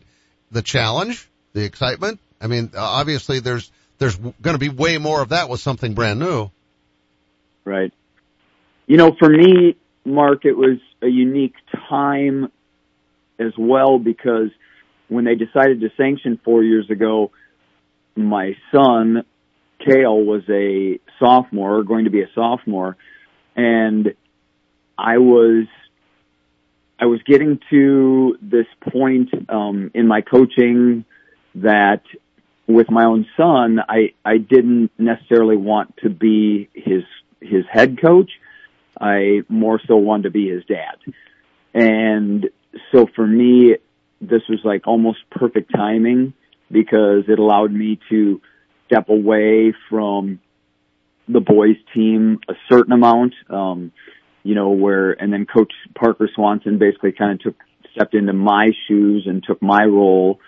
the 0.50 0.64
challenge, 0.64 1.30
the 1.54 1.64
excitement. 1.64 2.20
I 2.42 2.48
mean, 2.48 2.72
obviously 2.76 3.42
there's 3.42 3.72
there's 4.00 4.16
going 4.16 4.56
to 4.56 4.58
be 4.58 4.70
way 4.70 4.98
more 4.98 5.22
of 5.22 5.30
that 5.30 5.50
with 5.50 5.60
something 5.60 5.94
brand 5.94 6.20
new. 6.20 6.50
Right. 7.64 7.94
You 8.88 8.98
know, 8.98 9.16
for 9.20 9.30
me, 9.30 9.78
Mark, 10.06 10.46
it 10.46 10.58
was 10.58 10.78
a 11.02 11.08
unique 11.08 11.56
time 11.90 12.52
as 13.40 13.54
well 13.58 14.00
because 14.00 14.50
when 15.08 15.26
they 15.26 15.36
decided 15.36 15.82
to 15.82 15.90
sanction 15.98 16.40
four 16.44 16.64
years 16.64 16.90
ago, 16.90 17.32
my 18.16 18.56
son 18.74 19.24
Kale 19.86 20.24
was 20.24 20.44
a 20.50 21.00
sophomore, 21.20 21.84
going 21.84 22.06
to 22.06 22.12
be 22.12 22.22
a 22.22 22.30
sophomore, 22.36 22.98
and 23.56 24.14
I 24.98 25.18
was 25.18 25.66
I 27.00 27.06
was 27.06 27.20
getting 27.26 27.60
to 27.72 28.38
this 28.42 28.68
point 28.92 29.30
um, 29.50 29.92
in 29.94 30.08
my 30.08 30.22
coaching 30.22 31.04
that 31.56 32.04
with 32.68 32.92
my 32.92 33.06
own 33.06 33.26
son, 33.36 33.80
I 33.88 34.14
I 34.24 34.38
didn't 34.38 34.92
necessarily 34.98 35.58
want 35.58 35.98
to 36.04 36.10
be 36.10 36.70
his 36.74 37.04
his 37.42 37.66
head 37.70 38.00
coach. 38.00 38.30
I 39.02 39.42
more 39.50 39.80
so 39.88 39.96
wanted 39.96 40.24
to 40.24 40.32
be 40.32 40.50
his 40.50 40.64
dad, 40.66 40.98
and 41.74 42.50
so 42.92 43.08
for 43.16 43.26
me, 43.26 43.76
this 44.22 44.42
was 44.48 44.60
like 44.64 44.88
almost 44.88 45.20
perfect 45.32 45.72
timing 45.76 46.34
because 46.72 47.24
it 47.28 47.40
allowed 47.40 47.72
me 47.72 48.00
to 48.10 48.42
step 48.86 49.10
away 49.10 49.74
from 49.90 50.40
the 51.28 51.40
boys 51.40 51.78
team 51.94 52.40
a 52.48 52.54
certain 52.70 52.94
amount. 52.94 53.34
Um, 53.50 53.92
you 54.44 54.56
know, 54.56 54.72
where, 54.72 55.12
and 55.12 55.32
then 55.32 55.46
coach 55.46 55.72
Parker 55.96 56.30
Swanson 56.34 56.80
basically 56.80 57.12
kind 57.12 57.34
of 57.34 57.40
took, 57.42 57.56
stepped 57.96 58.16
into 58.16 58.34
my 58.34 58.72
shoes 58.88 59.26
and 59.28 59.44
took 59.44 59.62
my 59.62 59.84
role, 59.84 60.40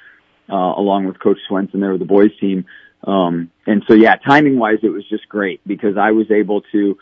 uh, 0.49 0.55
along 0.55 1.05
with 1.05 1.19
coach 1.19 1.37
Swenson 1.47 1.79
there 1.79 1.91
with 1.91 1.99
the 1.99 2.05
boys 2.05 2.31
team. 2.39 2.65
Um, 3.05 3.51
and 3.67 3.83
so 3.87 3.93
yeah, 3.93 4.15
timing 4.15 4.57
wise, 4.57 4.79
it 4.81 4.89
was 4.89 5.07
just 5.09 5.27
great 5.29 5.61
because 5.67 5.95
I 5.97 6.11
was 6.11 6.31
able 6.31 6.61
to 6.71 6.97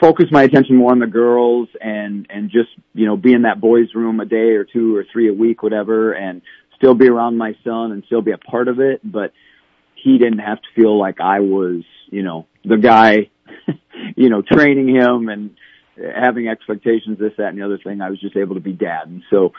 focus 0.00 0.26
my 0.30 0.42
attention 0.42 0.76
more 0.76 0.92
on 0.92 0.98
the 0.98 1.06
girls 1.06 1.68
and, 1.80 2.26
and 2.30 2.50
just, 2.50 2.70
you 2.94 3.06
know, 3.06 3.16
be 3.16 3.32
in 3.32 3.42
that 3.42 3.60
boys 3.60 3.94
room 3.94 4.20
a 4.20 4.24
day 4.24 4.50
or 4.50 4.64
two 4.64 4.96
or 4.96 5.04
three 5.12 5.28
a 5.28 5.32
week, 5.32 5.62
whatever, 5.62 6.12
and 6.12 6.42
still 6.76 6.94
be 6.94 7.08
around 7.08 7.36
my 7.36 7.54
son 7.64 7.92
and 7.92 8.04
still 8.06 8.22
be 8.22 8.32
a 8.32 8.38
part 8.38 8.68
of 8.68 8.80
it. 8.80 9.00
But, 9.04 9.32
he 10.02 10.18
didn't 10.18 10.40
have 10.40 10.60
to 10.60 10.68
feel 10.74 10.98
like 10.98 11.20
I 11.20 11.40
was, 11.40 11.82
you 12.10 12.22
know, 12.22 12.46
the 12.64 12.76
guy, 12.76 13.30
you 14.16 14.28
know, 14.28 14.42
training 14.42 14.88
him 14.88 15.28
and 15.28 15.56
having 15.96 16.48
expectations, 16.48 17.18
this, 17.18 17.32
that, 17.38 17.48
and 17.48 17.58
the 17.58 17.64
other 17.64 17.78
thing. 17.78 18.00
I 18.00 18.10
was 18.10 18.20
just 18.20 18.36
able 18.36 18.54
to 18.54 18.60
be 18.60 18.72
dad. 18.72 19.06
And 19.06 19.22
so, 19.30 19.52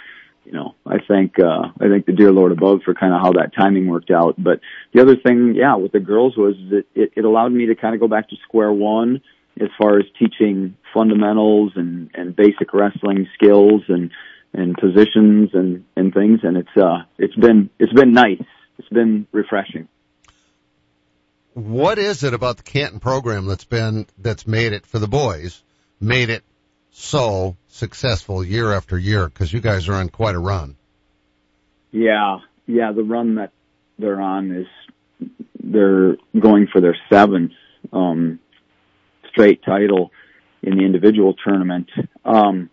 you 0.43 0.51
know, 0.51 0.75
I 0.85 0.97
thank, 1.07 1.39
uh, 1.39 1.69
I 1.79 1.87
thank 1.87 2.05
the 2.05 2.11
dear 2.11 2.31
Lord 2.31 2.51
above 2.51 2.81
for 2.83 2.93
kind 2.93 3.13
of 3.13 3.21
how 3.21 3.33
that 3.33 3.55
timing 3.55 3.87
worked 3.87 4.11
out. 4.11 4.35
But 4.37 4.59
the 4.93 5.01
other 5.01 5.15
thing, 5.15 5.55
yeah, 5.55 5.75
with 5.75 5.93
the 5.93 5.99
girls 5.99 6.35
was 6.35 6.55
that 6.71 6.83
it, 6.93 7.13
it 7.15 7.23
allowed 7.23 7.53
me 7.53 7.67
to 7.67 7.75
kind 7.75 7.93
of 7.95 8.01
go 8.01 8.07
back 8.07 8.29
to 8.29 8.35
square 8.43 8.71
one 8.71 9.21
as 9.59 9.69
far 9.77 9.99
as 9.99 10.05
teaching 10.19 10.75
fundamentals 10.93 11.73
and, 11.75 12.09
and 12.13 12.35
basic 12.35 12.73
wrestling 12.73 13.27
skills 13.35 13.81
and, 13.87 14.11
and 14.53 14.75
positions 14.75 15.51
and, 15.53 15.85
and 15.95 16.13
things. 16.13 16.39
And 16.43 16.57
it's, 16.57 16.77
uh, 16.77 17.03
it's 17.17 17.35
been, 17.35 17.69
it's 17.79 17.93
been 17.93 18.13
nice. 18.13 18.43
It's 18.77 18.89
been 18.89 19.27
refreshing 19.31 19.87
what 21.53 21.99
is 21.99 22.23
it 22.23 22.33
about 22.33 22.57
the 22.57 22.63
Canton 22.63 22.99
program 22.99 23.45
that's 23.45 23.65
been 23.65 24.07
that's 24.17 24.47
made 24.47 24.73
it 24.73 24.85
for 24.85 24.99
the 24.99 25.07
boys, 25.07 25.63
made 25.99 26.29
it 26.29 26.43
so 26.91 27.55
successful 27.67 28.43
year 28.43 28.73
after 28.73 28.97
year? 28.97 29.27
Because 29.27 29.53
you 29.53 29.61
guys 29.61 29.87
are 29.87 29.95
on 29.95 30.09
quite 30.09 30.35
a 30.35 30.39
run. 30.39 30.75
Yeah, 31.91 32.39
yeah, 32.65 32.91
the 32.91 33.03
run 33.03 33.35
that 33.35 33.51
they're 33.99 34.21
on 34.21 34.51
is 34.51 35.29
they're 35.63 36.17
going 36.37 36.67
for 36.71 36.81
their 36.81 36.97
seventh 37.09 37.51
um, 37.91 38.39
straight 39.33 39.63
title 39.63 40.11
in 40.61 40.77
the 40.77 40.83
individual 40.83 41.33
tournament. 41.33 41.89
Um, 42.23 42.69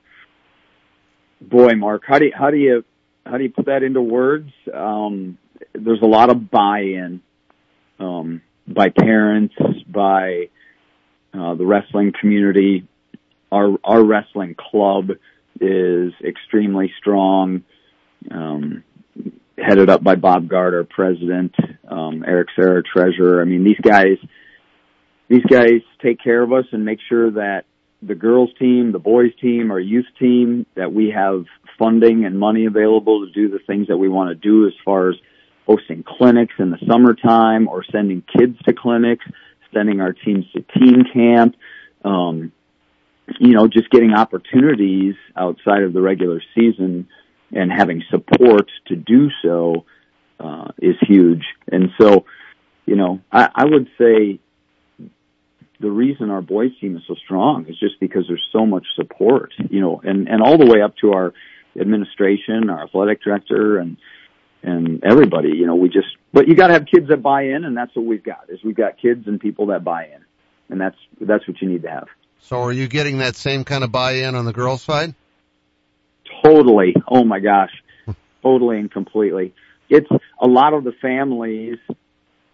boy, 1.41 1.73
Mark, 1.75 2.03
how 2.07 2.19
do 2.19 2.27
you, 2.27 2.33
how 2.37 2.51
do 2.51 2.57
you 2.57 2.85
how 3.27 3.37
do 3.37 3.45
you 3.45 3.51
put 3.51 3.67
that 3.67 3.83
into 3.83 4.01
words? 4.01 4.51
Um, 4.73 5.39
there's 5.73 6.03
a 6.03 6.07
lot 6.07 6.31
of 6.31 6.51
buy-in 6.51 7.21
um, 7.99 8.43
by 8.67 8.89
parents, 8.89 9.55
by 9.87 10.49
uh, 11.35 11.55
the 11.55 11.67
wrestling 11.67 12.13
community. 12.19 12.87
Our 13.53 13.77
our 13.85 14.03
wrestling 14.05 14.55
club 14.55 15.11
is 15.61 16.13
extremely 16.25 16.93
strong, 16.99 17.65
um, 18.31 18.85
headed 19.59 19.91
up 19.91 20.03
by 20.03 20.15
Bob 20.15 20.49
Gard, 20.49 20.89
president, 20.89 21.55
um, 21.89 22.25
Eric 22.27 22.49
Serra, 22.57 22.83
treasurer. 22.83 23.43
I 23.43 23.45
mean, 23.45 23.65
these 23.65 23.81
guys, 23.83 24.17
these 25.31 25.45
guys 25.45 25.81
take 26.03 26.21
care 26.23 26.43
of 26.43 26.53
us 26.53 26.65
and 26.73 26.85
make 26.85 26.99
sure 27.09 27.31
that 27.31 27.63
the 28.03 28.17
girls 28.17 28.51
team, 28.59 28.91
the 28.91 28.99
boys 28.99 29.31
team, 29.41 29.71
our 29.71 29.79
youth 29.79 30.07
team, 30.19 30.67
that 30.75 30.93
we 30.93 31.13
have 31.15 31.45
funding 31.79 32.25
and 32.25 32.37
money 32.37 32.67
available 32.67 33.25
to 33.25 33.33
do 33.33 33.49
the 33.49 33.61
things 33.65 33.87
that 33.87 33.97
we 33.97 34.09
want 34.09 34.31
to 34.31 34.35
do 34.35 34.67
as 34.67 34.73
far 34.85 35.09
as 35.09 35.15
hosting 35.67 36.03
clinics 36.03 36.55
in 36.59 36.71
the 36.71 36.79
summertime 36.91 37.69
or 37.69 37.85
sending 37.93 38.23
kids 38.37 38.59
to 38.67 38.73
clinics, 38.73 39.25
sending 39.73 40.01
our 40.01 40.13
teams 40.13 40.45
to 40.53 40.63
team 40.77 41.05
camp, 41.13 41.55
um, 42.05 42.51
you 43.39 43.53
know, 43.53 43.69
just 43.69 43.89
getting 43.91 44.13
opportunities 44.13 45.15
outside 45.37 45.85
of 45.85 45.93
the 45.93 46.01
regular 46.01 46.43
season 46.57 47.07
and 47.53 47.71
having 47.71 48.03
support 48.11 48.69
to 48.89 48.97
do 48.97 49.29
so 49.43 49.85
uh, 50.41 50.69
is 50.83 50.97
huge. 51.07 51.45
And 51.71 51.91
so, 52.01 52.25
you 52.85 52.97
know, 52.97 53.21
I, 53.31 53.49
I 53.55 53.65
would 53.67 53.89
say 53.97 54.41
the 55.81 55.91
reason 55.91 56.31
our 56.31 56.43
boys 56.43 56.71
team 56.81 56.97
is 56.97 57.03
so 57.09 57.15
strong 57.15 57.67
is 57.67 57.79
just 57.79 57.99
because 58.01 58.25
there's 58.29 58.47
so 58.53 58.67
much 58.67 58.87
support, 58.97 59.53
you 59.71 59.81
know, 59.81 60.01
and, 60.05 60.29
and 60.29 60.43
all 60.43 60.59
the 60.59 60.67
way 60.67 60.83
up 60.83 60.95
to 60.99 61.13
our 61.13 61.33
administration, 61.79 62.69
our 62.69 62.85
athletic 62.85 63.23
director 63.23 63.79
and, 63.79 63.97
and 64.63 65.03
everybody, 65.05 65.49
you 65.49 65.67
know, 65.67 65.75
we 65.75 65.89
just, 65.89 66.09
but 66.33 66.47
you 66.49 66.55
gotta 66.55 66.75
have 66.75 66.85
kids 66.87 67.09
that 67.09 67.23
buy 67.23 67.45
in 67.45 67.65
and 67.65 67.75
that's 67.75 67.97
what 67.97 68.05
we've 68.05 68.23
got 68.23 68.45
is 68.51 68.63
we've 68.63 68.77
got 68.77 68.99
kids 68.99 69.27
and 69.27 69.41
people 69.41 69.67
that 69.67 69.83
buy 69.83 70.05
in 70.05 70.25
and 70.69 70.81
that's, 70.81 70.97
that's 71.19 71.49
what 71.49 71.61
you 71.63 71.69
need 71.69 71.83
to 71.83 71.91
have. 71.91 72.09
So 72.41 72.63
are 72.63 72.73
you 72.73 72.87
getting 72.87 73.19
that 73.19 73.37
same 73.37 73.65
kind 73.65 73.83
of 73.83 73.91
buy-in 73.91 74.35
on 74.35 74.45
the 74.45 74.53
girls 74.53 74.83
side? 74.83 75.15
Totally. 76.45 76.95
Oh 77.09 77.25
my 77.25 77.41
gosh. 77.41 77.71
totally 78.43 78.79
and 78.79 78.91
completely. 78.91 79.55
It's 79.89 80.09
a 80.41 80.47
lot 80.47 80.75
of 80.75 80.85
the 80.85 80.93
families 80.93 81.79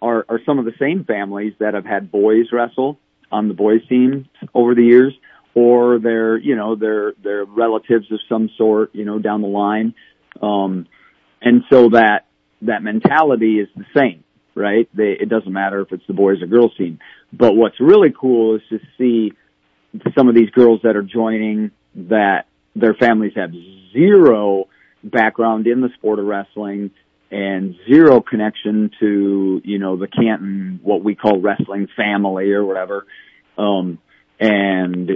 are, 0.01 0.25
are 0.29 0.41
some 0.47 0.59
of 0.59 0.65
the 0.65 0.75
same 0.79 1.05
families 1.05 1.55
that 1.59 1.75
have 1.75 1.85
had 1.85 2.11
boys 2.11 2.47
wrestle 2.53 2.99
on 3.31 3.49
the 3.49 3.55
boys 3.55 3.87
team 3.89 4.29
over 4.55 4.75
the 4.75 4.83
years, 4.83 5.15
or 5.55 5.99
they're 5.99 6.37
you 6.37 6.57
know 6.57 6.77
they're 6.77 7.13
they're 7.23 7.45
relatives 7.45 8.11
of 8.13 8.21
some 8.29 8.51
sort 8.57 8.95
you 8.95 9.05
know 9.05 9.19
down 9.19 9.43
the 9.43 9.49
line, 9.49 9.95
um, 10.43 10.87
and 11.41 11.63
so 11.71 11.91
that 11.91 12.27
that 12.63 12.83
mentality 12.83 13.59
is 13.61 13.69
the 13.77 13.85
same, 13.97 14.25
right? 14.55 14.89
They, 14.95 15.17
it 15.21 15.29
doesn't 15.29 15.53
matter 15.53 15.81
if 15.81 15.93
it's 15.93 16.07
the 16.07 16.15
boys 16.15 16.43
or 16.43 16.47
girls 16.47 16.77
team. 16.77 16.99
But 17.33 17.55
what's 17.55 17.81
really 17.81 18.13
cool 18.19 18.57
is 18.57 18.63
to 18.71 18.79
see 18.99 19.33
some 20.17 20.29
of 20.29 20.35
these 20.35 20.51
girls 20.51 20.81
that 20.83 20.97
are 20.97 21.03
joining 21.03 21.71
that 21.95 22.47
their 22.75 22.95
families 22.95 23.33
have 23.37 23.51
zero 23.93 24.69
background 25.03 25.67
in 25.67 25.81
the 25.81 25.89
sport 25.97 26.19
of 26.19 26.27
wrestling 26.27 26.91
and 27.31 27.75
zero 27.89 28.21
connection 28.21 28.91
to, 29.01 29.61
you 29.65 29.79
know, 29.79 29.97
the 29.97 30.07
Canton, 30.07 30.81
what 30.83 31.03
we 31.03 31.15
call 31.15 31.41
wrestling 31.41 31.89
family 31.97 32.53
or 32.53 32.65
whatever. 32.65 33.07
Um, 33.59 33.99
and 34.39 35.11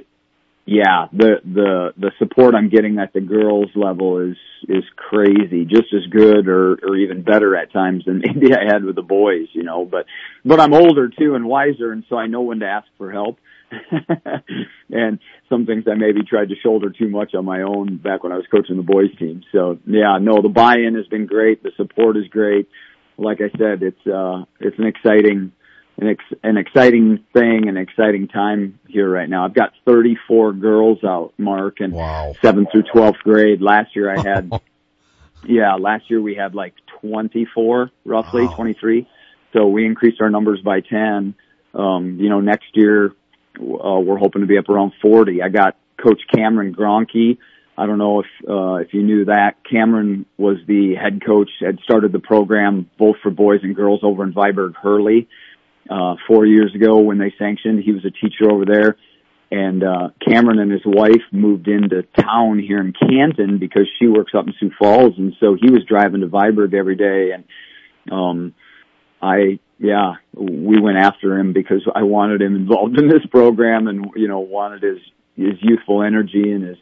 yeah, 0.66 1.06
the, 1.12 1.36
the, 1.44 1.94
the 1.96 2.12
support 2.18 2.54
I'm 2.54 2.68
getting 2.68 2.98
at 2.98 3.12
the 3.12 3.20
girls 3.20 3.70
level 3.74 4.18
is, 4.30 4.36
is 4.68 4.84
crazy, 4.96 5.64
just 5.64 5.92
as 5.94 6.06
good 6.10 6.48
or, 6.48 6.74
or 6.82 6.96
even 6.96 7.22
better 7.22 7.56
at 7.56 7.72
times 7.72 8.04
than 8.06 8.18
maybe 8.24 8.54
I 8.54 8.64
had 8.72 8.84
with 8.84 8.96
the 8.96 9.02
boys, 9.02 9.48
you 9.52 9.62
know, 9.62 9.84
but, 9.84 10.06
but 10.44 10.60
I'm 10.60 10.74
older 10.74 11.08
too 11.08 11.34
and 11.34 11.46
wiser 11.46 11.92
and 11.92 12.04
so 12.08 12.16
I 12.16 12.26
know 12.26 12.42
when 12.42 12.60
to 12.60 12.66
ask 12.66 12.86
for 12.98 13.10
help. 13.10 13.38
and 14.90 15.18
some 15.48 15.66
things 15.66 15.84
I 15.90 15.94
maybe 15.94 16.22
tried 16.22 16.48
to 16.48 16.54
shoulder 16.62 16.90
too 16.90 17.08
much 17.08 17.34
on 17.34 17.44
my 17.44 17.62
own 17.62 17.96
back 17.96 18.22
when 18.22 18.32
I 18.32 18.36
was 18.36 18.46
coaching 18.50 18.76
the 18.76 18.82
boys 18.82 19.16
team. 19.18 19.42
So 19.52 19.78
yeah, 19.86 20.18
no, 20.20 20.42
the 20.42 20.48
buy-in 20.48 20.94
has 20.96 21.06
been 21.06 21.26
great. 21.26 21.62
The 21.62 21.72
support 21.76 22.16
is 22.16 22.26
great. 22.28 22.68
Like 23.16 23.40
I 23.40 23.50
said, 23.56 23.82
it's, 23.82 24.06
uh, 24.06 24.44
it's 24.60 24.78
an 24.78 24.86
exciting, 24.86 25.52
an, 25.98 26.08
ex- 26.08 26.40
an 26.42 26.56
exciting 26.56 27.24
thing, 27.32 27.68
an 27.68 27.76
exciting 27.76 28.28
time 28.28 28.78
here 28.88 29.08
right 29.08 29.28
now. 29.28 29.44
I've 29.44 29.54
got 29.54 29.72
34 29.86 30.54
girls 30.54 31.04
out, 31.04 31.34
Mark, 31.36 31.80
and 31.80 31.92
wow. 31.92 32.34
7th 32.42 32.72
through 32.72 32.84
12th 32.94 33.18
grade. 33.18 33.60
Last 33.60 33.94
year 33.94 34.10
I 34.10 34.20
had, 34.20 34.50
yeah, 35.44 35.74
last 35.74 36.10
year 36.10 36.22
we 36.22 36.34
had 36.34 36.54
like 36.54 36.74
24, 37.02 37.90
roughly 38.04 38.46
wow. 38.46 38.54
23. 38.54 39.06
So 39.52 39.66
we 39.66 39.84
increased 39.84 40.20
our 40.20 40.30
numbers 40.30 40.60
by 40.64 40.80
10. 40.80 41.34
Um, 41.72 42.18
you 42.18 42.28
know, 42.28 42.40
next 42.40 42.68
year 42.74 43.14
uh, 43.58 43.98
we're 44.00 44.18
hoping 44.18 44.42
to 44.42 44.46
be 44.46 44.58
up 44.58 44.68
around 44.68 44.92
40. 45.02 45.42
I 45.42 45.48
got 45.48 45.76
Coach 45.96 46.20
Cameron 46.34 46.74
Gronke. 46.74 47.38
I 47.76 47.86
don't 47.86 47.98
know 47.98 48.20
if 48.20 48.26
uh, 48.48 48.74
if 48.74 48.92
you 48.92 49.02
knew 49.02 49.24
that 49.24 49.56
Cameron 49.68 50.26
was 50.36 50.58
the 50.66 50.94
head 50.96 51.24
coach, 51.24 51.48
had 51.60 51.78
started 51.82 52.12
the 52.12 52.18
program 52.18 52.90
both 52.98 53.16
for 53.22 53.30
boys 53.30 53.60
and 53.62 53.74
girls 53.74 54.00
over 54.02 54.22
in 54.22 54.34
Viborg 54.34 54.74
Hurley 54.76 55.28
uh, 55.88 56.16
four 56.26 56.44
years 56.44 56.74
ago 56.74 56.98
when 56.98 57.18
they 57.18 57.32
sanctioned. 57.38 57.82
He 57.82 57.92
was 57.92 58.04
a 58.04 58.10
teacher 58.10 58.50
over 58.50 58.66
there, 58.66 58.96
and 59.50 59.82
uh, 59.82 60.08
Cameron 60.26 60.58
and 60.58 60.70
his 60.70 60.82
wife 60.84 61.22
moved 61.32 61.68
into 61.68 62.02
town 62.18 62.58
here 62.58 62.80
in 62.80 62.92
Canton 62.92 63.58
because 63.58 63.88
she 63.98 64.08
works 64.08 64.32
up 64.36 64.46
in 64.46 64.54
Sioux 64.60 64.72
Falls, 64.78 65.14
and 65.16 65.34
so 65.40 65.56
he 65.58 65.70
was 65.70 65.82
driving 65.84 66.20
to 66.20 66.28
Viborg 66.28 66.74
every 66.74 66.96
day, 66.96 67.30
and 67.32 67.44
um, 68.12 68.54
I 69.22 69.58
yeah, 69.80 70.16
we 70.34 70.78
went 70.78 70.98
after 70.98 71.38
him 71.38 71.54
because 71.54 71.82
I 71.94 72.02
wanted 72.02 72.42
him 72.42 72.54
involved 72.54 72.98
in 73.00 73.08
this 73.08 73.24
program 73.30 73.88
and, 73.88 74.10
you 74.14 74.28
know, 74.28 74.40
wanted 74.40 74.82
his, 74.82 74.98
his 75.36 75.54
youthful 75.60 76.02
energy 76.02 76.52
and 76.52 76.62
his 76.62 76.76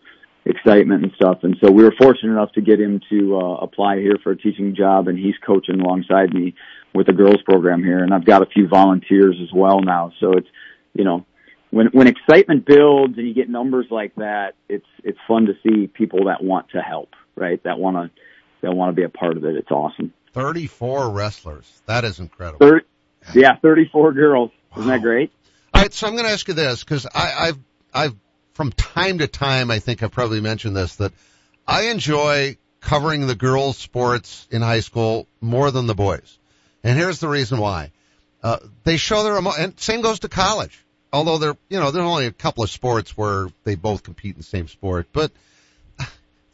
excitement 0.45 1.05
and 1.05 1.13
stuff. 1.15 1.39
And 1.43 1.57
so 1.63 1.71
we 1.71 1.85
were 1.85 1.95
fortunate 1.99 2.33
enough 2.33 2.53
to 2.53 2.61
get 2.61 2.81
him 2.81 3.01
to, 3.11 3.39
uh, 3.39 3.55
apply 3.57 3.99
here 3.99 4.19
for 4.23 4.33
a 4.33 4.37
teaching 4.37 4.75
job 4.75 5.07
and 5.07 5.17
he's 5.17 5.37
coaching 5.47 5.81
alongside 5.81 6.35
me 6.35 6.55
with 6.93 7.07
the 7.07 7.13
girls 7.13 7.41
program 7.45 7.85
here. 7.85 8.03
And 8.03 8.13
I've 8.13 8.25
got 8.25 8.43
a 8.43 8.47
few 8.47 8.67
volunteers 8.67 9.37
as 9.41 9.53
well 9.55 9.81
now. 9.81 10.13
So 10.19 10.33
it's, 10.33 10.49
you 10.95 11.05
know, 11.05 11.25
when, 11.71 11.89
when 11.89 12.09
excitement 12.09 12.67
builds 12.67 13.17
and 13.17 13.29
you 13.29 13.35
get 13.35 13.49
numbers 13.49 13.87
like 13.91 14.15
that, 14.17 14.55
it's, 14.69 14.87
it's 15.05 15.19
fun 15.29 15.47
to 15.47 15.53
see 15.63 15.87
people 15.87 16.25
that 16.25 16.43
want 16.43 16.71
to 16.71 16.81
help, 16.81 17.11
right? 17.37 17.63
That 17.63 17.79
want 17.79 17.97
to, 17.97 18.21
that 18.63 18.73
want 18.73 18.91
to 18.91 18.97
be 18.97 19.05
a 19.05 19.11
part 19.11 19.37
of 19.37 19.45
it. 19.45 19.55
It's 19.55 19.71
awesome. 19.71 20.13
34 20.33 21.11
wrestlers. 21.11 21.81
That 21.87 22.05
is 22.05 22.21
incredible. 22.21 22.59
30, 22.67 22.87
yeah, 23.35 23.57
34 23.57 24.13
girls. 24.13 24.51
Isn't 24.77 24.89
that 24.89 25.03
great? 25.03 25.33
All 25.75 25.83
right, 25.83 25.93
so 25.93 26.07
I'm 26.07 26.15
going 26.15 26.25
to 26.25 26.33
ask 26.33 26.47
you 26.49 26.55
this 26.55 26.85
because 26.85 27.07
I've, 27.07 27.59
I've, 27.93 28.15
from 28.55 28.73
time 28.73 29.19
to 29.19 29.27
time, 29.27 29.71
I 29.71 29.79
think 29.79 30.03
I've 30.03 30.11
probably 30.11 30.41
mentioned 30.41 30.77
this 30.77 30.97
that 30.97 31.13
I 31.67 31.89
enjoy 31.89 32.57
covering 32.81 33.27
the 33.27 33.35
girls' 33.35 33.79
sports 33.79 34.47
in 34.51 34.63
high 34.63 34.81
school 34.81 35.27
more 35.41 35.71
than 35.71 35.87
the 35.87 35.95
boys, 35.95 36.39
and 36.83 36.97
here's 36.97 37.21
the 37.21 37.29
reason 37.29 37.59
why. 37.59 37.93
Uh, 38.43 38.59
they 38.85 38.97
show 38.97 39.25
their 39.25 39.37
emo- 39.37 39.55
and 39.59 39.79
same 39.81 40.01
goes 40.01 40.21
to 40.21 40.29
college. 40.29 40.85
Although 41.13 41.39
there, 41.39 41.57
you 41.69 41.81
know, 41.81 41.91
there's 41.91 42.05
only 42.05 42.27
a 42.27 42.33
couple 42.33 42.63
of 42.63 42.71
sports 42.71 43.17
where 43.17 43.49
they 43.65 43.75
both 43.75 44.03
compete 44.03 44.35
in 44.35 44.39
the 44.39 44.45
same 44.45 44.69
sport, 44.69 45.09
but 45.13 45.33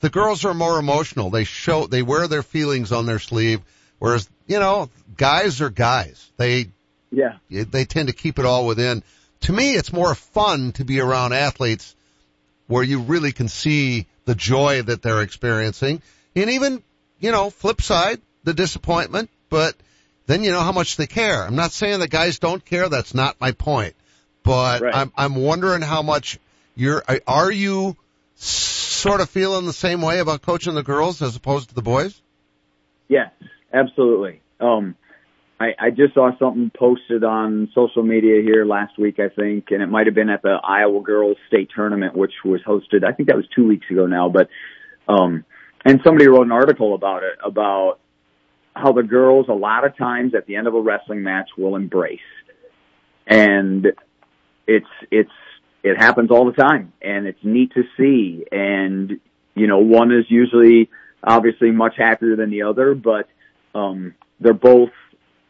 the 0.04 0.10
girls 0.10 0.44
are 0.44 0.52
more 0.52 0.78
emotional. 0.78 1.30
They 1.30 1.44
show, 1.44 1.86
they 1.86 2.02
wear 2.02 2.28
their 2.28 2.42
feelings 2.42 2.92
on 2.92 3.06
their 3.06 3.18
sleeve, 3.18 3.62
whereas, 3.98 4.28
you 4.46 4.60
know, 4.60 4.90
guys 5.16 5.62
are 5.62 5.70
guys. 5.70 6.30
They, 6.36 6.68
yeah, 7.10 7.38
they 7.48 7.86
tend 7.86 8.08
to 8.08 8.14
keep 8.14 8.38
it 8.38 8.44
all 8.44 8.66
within. 8.66 9.02
To 9.42 9.52
me, 9.54 9.72
it's 9.72 9.94
more 9.94 10.14
fun 10.14 10.72
to 10.72 10.84
be 10.84 11.00
around 11.00 11.32
athletes 11.32 11.96
where 12.66 12.82
you 12.82 13.00
really 13.00 13.32
can 13.32 13.48
see 13.48 14.04
the 14.26 14.34
joy 14.34 14.82
that 14.82 15.00
they're 15.00 15.22
experiencing 15.22 16.02
and 16.36 16.50
even, 16.50 16.82
you 17.18 17.32
know, 17.32 17.48
flip 17.48 17.80
side, 17.80 18.20
the 18.42 18.52
disappointment, 18.52 19.30
but 19.48 19.74
then 20.26 20.44
you 20.44 20.50
know 20.50 20.60
how 20.60 20.72
much 20.72 20.98
they 20.98 21.06
care. 21.06 21.46
I'm 21.46 21.56
not 21.56 21.72
saying 21.72 22.00
that 22.00 22.10
guys 22.10 22.38
don't 22.38 22.62
care. 22.62 22.90
That's 22.90 23.14
not 23.14 23.40
my 23.40 23.52
point, 23.52 23.94
but 24.42 24.82
right. 24.82 24.94
I'm, 24.94 25.12
I'm 25.16 25.34
wondering 25.34 25.80
how 25.80 26.02
much 26.02 26.38
you're, 26.76 27.02
are 27.26 27.50
you 27.50 27.96
sort 28.34 29.20
of 29.20 29.28
feeling 29.30 29.66
the 29.66 29.72
same 29.72 30.02
way 30.02 30.20
about 30.20 30.42
coaching 30.42 30.74
the 30.74 30.82
girls 30.82 31.22
as 31.22 31.36
opposed 31.36 31.68
to 31.70 31.74
the 31.74 31.82
boys? 31.82 32.20
Yes, 33.08 33.30
absolutely. 33.72 34.40
Um, 34.60 34.96
I, 35.60 35.74
I 35.78 35.90
just 35.90 36.14
saw 36.14 36.30
something 36.38 36.70
posted 36.76 37.22
on 37.22 37.70
social 37.74 38.02
media 38.02 38.42
here 38.42 38.64
last 38.64 38.98
week, 38.98 39.20
I 39.20 39.28
think, 39.28 39.66
and 39.70 39.82
it 39.82 39.86
might 39.86 40.06
have 40.06 40.14
been 40.14 40.30
at 40.30 40.42
the 40.42 40.58
Iowa 40.62 41.02
Girls 41.02 41.36
State 41.48 41.70
Tournament, 41.74 42.16
which 42.16 42.32
was 42.44 42.60
hosted. 42.66 43.04
I 43.04 43.12
think 43.12 43.28
that 43.28 43.36
was 43.36 43.46
two 43.54 43.66
weeks 43.66 43.86
ago 43.90 44.06
now, 44.06 44.28
but 44.28 44.48
um, 45.06 45.44
and 45.84 46.00
somebody 46.02 46.26
wrote 46.28 46.46
an 46.46 46.52
article 46.52 46.94
about 46.94 47.22
it 47.22 47.38
about 47.44 47.98
how 48.74 48.92
the 48.92 49.02
girls 49.02 49.46
a 49.48 49.54
lot 49.54 49.86
of 49.86 49.96
times 49.96 50.34
at 50.34 50.46
the 50.46 50.56
end 50.56 50.66
of 50.66 50.74
a 50.74 50.80
wrestling 50.80 51.22
match 51.22 51.50
will 51.56 51.76
embrace. 51.76 52.18
And 53.26 53.86
it's, 54.66 54.86
it's, 55.10 55.30
it 55.84 55.98
happens 55.98 56.30
all 56.30 56.46
the 56.46 56.52
time 56.52 56.92
and 57.02 57.26
it's 57.26 57.44
neat 57.44 57.72
to 57.74 57.84
see. 57.96 58.44
And, 58.50 59.20
you 59.54 59.66
know, 59.66 59.78
one 59.78 60.10
is 60.10 60.24
usually 60.28 60.90
obviously 61.22 61.70
much 61.70 61.94
happier 61.98 62.36
than 62.36 62.50
the 62.50 62.62
other, 62.62 62.94
but, 62.94 63.28
um, 63.74 64.14
they're 64.40 64.54
both, 64.54 64.90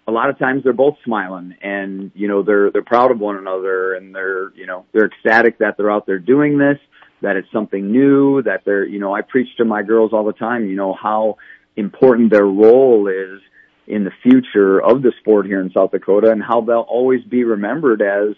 a 0.06 0.12
lot 0.12 0.28
of 0.28 0.38
times 0.38 0.64
they're 0.64 0.72
both 0.72 0.96
smiling 1.04 1.54
and, 1.62 2.10
you 2.14 2.26
know, 2.26 2.42
they're, 2.42 2.70
they're 2.72 2.82
proud 2.82 3.12
of 3.12 3.20
one 3.20 3.36
another 3.36 3.94
and 3.94 4.14
they're, 4.14 4.50
you 4.56 4.66
know, 4.66 4.84
they're 4.92 5.06
ecstatic 5.06 5.58
that 5.58 5.76
they're 5.76 5.90
out 5.90 6.04
there 6.04 6.18
doing 6.18 6.58
this, 6.58 6.78
that 7.22 7.36
it's 7.36 7.50
something 7.52 7.92
new, 7.92 8.42
that 8.42 8.62
they're, 8.64 8.84
you 8.84 8.98
know, 8.98 9.14
I 9.14 9.22
preach 9.22 9.56
to 9.58 9.64
my 9.64 9.82
girls 9.82 10.12
all 10.12 10.24
the 10.24 10.32
time, 10.32 10.66
you 10.66 10.76
know, 10.76 10.94
how 11.00 11.38
important 11.76 12.30
their 12.30 12.44
role 12.44 13.06
is 13.08 13.40
in 13.86 14.04
the 14.04 14.12
future 14.22 14.82
of 14.82 15.02
the 15.02 15.12
sport 15.20 15.46
here 15.46 15.60
in 15.60 15.70
South 15.72 15.92
Dakota 15.92 16.30
and 16.30 16.42
how 16.42 16.60
they'll 16.60 16.80
always 16.80 17.22
be 17.22 17.44
remembered 17.44 18.02
as 18.02 18.34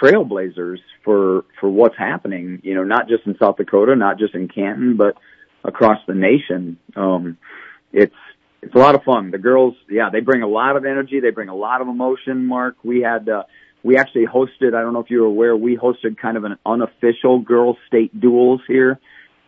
trailblazers 0.00 0.78
for, 1.04 1.44
for 1.60 1.68
what's 1.68 1.96
happening, 1.96 2.60
you 2.62 2.74
know, 2.74 2.84
not 2.84 3.08
just 3.08 3.26
in 3.26 3.36
South 3.38 3.56
Dakota, 3.56 3.96
not 3.96 4.18
just 4.18 4.34
in 4.34 4.48
Canton, 4.48 4.96
but 4.96 5.16
across 5.64 5.98
the 6.06 6.14
nation. 6.14 6.78
Um, 6.94 7.38
it's, 7.92 8.14
it's 8.62 8.74
a 8.74 8.78
lot 8.78 8.94
of 8.94 9.02
fun. 9.04 9.30
The 9.30 9.38
girls, 9.38 9.74
yeah, 9.88 10.10
they 10.10 10.20
bring 10.20 10.42
a 10.42 10.48
lot 10.48 10.76
of 10.76 10.84
energy. 10.84 11.20
They 11.20 11.30
bring 11.30 11.48
a 11.48 11.54
lot 11.54 11.80
of 11.80 11.88
emotion, 11.88 12.46
Mark. 12.46 12.76
We 12.82 13.00
had, 13.00 13.28
uh, 13.28 13.44
we 13.82 13.96
actually 13.96 14.26
hosted, 14.26 14.74
I 14.74 14.82
don't 14.82 14.92
know 14.92 15.00
if 15.00 15.10
you 15.10 15.20
were 15.20 15.28
aware, 15.28 15.56
we 15.56 15.76
hosted 15.76 16.18
kind 16.20 16.36
of 16.36 16.44
an 16.44 16.58
unofficial 16.66 17.38
girls 17.38 17.76
state 17.86 18.18
duels 18.18 18.60
here, 18.66 18.98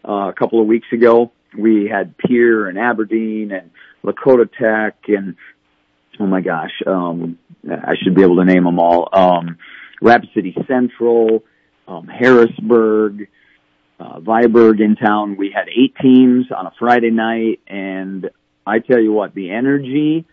uh, 0.09 0.29
a 0.29 0.33
couple 0.33 0.61
of 0.61 0.67
weeks 0.67 0.87
ago. 0.93 1.33
We 1.57 1.89
had 1.89 2.17
Pierre 2.19 2.67
and 2.67 2.79
Aberdeen 2.79 3.51
and 3.51 3.71
Lakota 4.05 4.49
Tech 4.49 4.97
and, 5.09 5.37
oh 6.21 6.27
my 6.27 6.41
gosh, 6.41 6.71
um, 6.87 7.39
I 7.69 7.95
should 8.03 8.15
be 8.15 8.23
able 8.23 8.37
to 8.37 8.45
name 8.45 8.65
them 8.65 8.79
all. 8.79 9.09
Um, 9.13 9.59
Rapid 10.01 10.31
City 10.35 10.57
Central, 10.67 11.45
um, 11.87 12.07
Harrisburg, 12.07 13.29
uh, 13.99 14.21
Viborg 14.21 14.81
in 14.81 14.97
town. 14.97 15.37
We 15.37 15.51
had 15.55 15.69
eight 15.69 15.95
teams 16.01 16.47
on 16.57 16.67
a 16.67 16.73
Friday 16.79 17.11
night 17.11 17.61
and 17.67 18.31
I 18.69 18.81
tell 18.81 19.01
you 19.01 19.13
what, 19.13 19.35
the 19.35 19.51
energy 19.51 20.27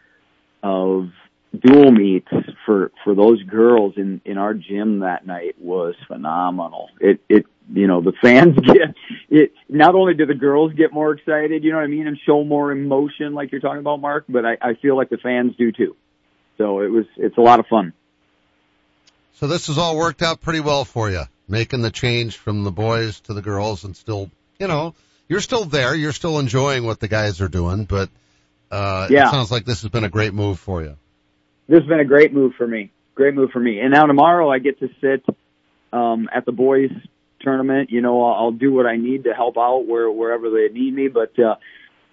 of 0.61 1.09
dual 1.57 1.91
meets 1.91 2.27
for, 2.65 2.91
for 3.03 3.15
those 3.15 3.41
girls 3.43 3.93
in, 3.95 4.19
in 4.25 4.37
our 4.37 4.53
gym 4.53 4.99
that 4.99 5.25
night 5.25 5.55
was 5.59 5.95
phenomenal. 6.07 6.89
It, 6.99 7.21
it, 7.29 7.45
you 7.73 7.87
know, 7.87 8.01
the 8.01 8.11
fans 8.21 8.55
get 8.59 8.93
it. 9.29 9.53
Not 9.69 9.95
only 9.95 10.13
do 10.15 10.25
the 10.25 10.33
girls 10.33 10.73
get 10.73 10.91
more 10.91 11.13
excited, 11.13 11.63
you 11.63 11.71
know 11.71 11.77
what 11.77 11.85
I 11.85 11.87
mean, 11.87 12.07
and 12.07 12.19
show 12.25 12.43
more 12.43 12.71
emotion 12.71 13.33
like 13.33 13.51
you're 13.51 13.61
talking 13.61 13.79
about, 13.79 14.01
Mark, 14.01 14.25
but 14.27 14.45
I, 14.45 14.57
I 14.61 14.73
feel 14.81 14.97
like 14.97 15.09
the 15.09 15.17
fans 15.17 15.53
do 15.57 15.71
too. 15.71 15.95
So 16.57 16.81
it 16.81 16.89
was, 16.89 17.05
it's 17.17 17.37
a 17.37 17.41
lot 17.41 17.59
of 17.59 17.67
fun. 17.67 17.93
So 19.35 19.47
this 19.47 19.67
has 19.67 19.77
all 19.77 19.97
worked 19.97 20.21
out 20.21 20.39
pretty 20.39 20.61
well 20.61 20.85
for 20.85 21.09
you, 21.09 21.23
making 21.49 21.81
the 21.81 21.91
change 21.91 22.37
from 22.37 22.63
the 22.63 22.71
boys 22.71 23.19
to 23.21 23.33
the 23.33 23.41
girls 23.41 23.83
and 23.83 23.95
still, 23.95 24.31
you 24.59 24.67
know, 24.67 24.95
you're 25.27 25.41
still 25.41 25.65
there. 25.65 25.93
You're 25.93 26.13
still 26.13 26.39
enjoying 26.39 26.85
what 26.85 27.01
the 27.01 27.09
guys 27.09 27.41
are 27.41 27.49
doing, 27.49 27.83
but, 27.83 28.09
uh, 28.71 29.07
yeah. 29.09 29.27
it 29.27 29.31
sounds 29.31 29.51
like 29.51 29.65
this 29.65 29.81
has 29.81 29.91
been 29.91 30.05
a 30.05 30.09
great 30.09 30.33
move 30.33 30.57
for 30.57 30.83
you. 30.83 30.95
This 31.67 31.79
has 31.79 31.87
been 31.87 31.99
a 31.99 32.05
great 32.05 32.33
move 32.33 32.53
for 32.57 32.65
me. 32.65 32.91
Great 33.13 33.33
move 33.33 33.51
for 33.51 33.59
me. 33.59 33.81
And 33.81 33.91
now 33.91 34.05
tomorrow 34.05 34.49
I 34.49 34.59
get 34.59 34.79
to 34.79 34.89
sit, 35.01 35.25
um, 35.91 36.29
at 36.33 36.45
the 36.45 36.53
boys 36.53 36.91
tournament. 37.41 37.89
You 37.89 37.99
know, 37.99 38.23
I'll, 38.23 38.45
I'll 38.45 38.51
do 38.51 38.71
what 38.71 38.85
I 38.85 38.95
need 38.95 39.25
to 39.25 39.33
help 39.33 39.57
out 39.57 39.85
where, 39.85 40.09
wherever 40.09 40.49
they 40.49 40.69
need 40.73 40.95
me, 40.95 41.09
but, 41.09 41.37
uh, 41.37 41.55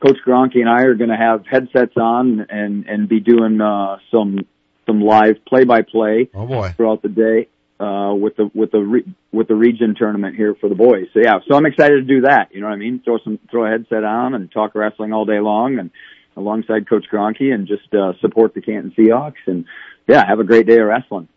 Coach 0.04 0.18
Gronke 0.26 0.56
and 0.56 0.68
I 0.68 0.82
are 0.82 0.94
going 0.94 1.10
to 1.10 1.16
have 1.16 1.46
headsets 1.46 1.96
on 1.96 2.46
and, 2.50 2.86
and 2.86 3.08
be 3.08 3.20
doing, 3.20 3.60
uh, 3.60 3.98
some 4.10 4.40
some 4.86 5.00
live 5.00 5.44
play-by-play 5.46 6.30
oh 6.34 6.46
boy. 6.46 6.74
throughout 6.76 7.02
the 7.02 7.08
day 7.08 7.48
uh, 7.82 8.14
with 8.14 8.36
the 8.36 8.50
with 8.54 8.70
the 8.70 8.78
re- 8.78 9.14
with 9.32 9.48
the 9.48 9.54
region 9.54 9.94
tournament 9.98 10.36
here 10.36 10.54
for 10.54 10.68
the 10.68 10.74
boys. 10.74 11.06
So 11.12 11.20
yeah, 11.22 11.38
so 11.48 11.56
I'm 11.56 11.66
excited 11.66 11.96
to 11.96 12.02
do 12.02 12.20
that. 12.22 12.48
You 12.52 12.60
know 12.60 12.68
what 12.68 12.74
I 12.74 12.76
mean? 12.76 13.02
Throw 13.04 13.18
some 13.24 13.38
throw 13.50 13.66
a 13.66 13.70
headset 13.70 14.04
on 14.04 14.34
and 14.34 14.50
talk 14.50 14.74
wrestling 14.74 15.12
all 15.12 15.24
day 15.24 15.40
long, 15.40 15.78
and 15.78 15.90
alongside 16.36 16.88
Coach 16.88 17.06
Gronke, 17.12 17.52
and 17.52 17.66
just 17.66 17.92
uh, 17.92 18.12
support 18.20 18.54
the 18.54 18.60
Canton 18.60 18.92
Seahawks, 18.96 19.42
and 19.46 19.64
yeah, 20.08 20.24
have 20.26 20.38
a 20.38 20.44
great 20.44 20.66
day 20.66 20.78
of 20.78 20.86
wrestling. 20.86 21.28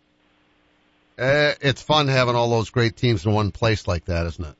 Uh, 1.17 1.53
it's 1.61 1.81
fun 1.81 2.07
having 2.09 2.35
all 2.35 2.49
those 2.49 2.69
great 2.69 2.95
teams 2.95 3.25
in 3.25 3.31
one 3.31 3.51
place 3.51 3.87
like 3.87 4.05
that, 4.05 4.25
isn't 4.27 4.45
it? 4.45 4.55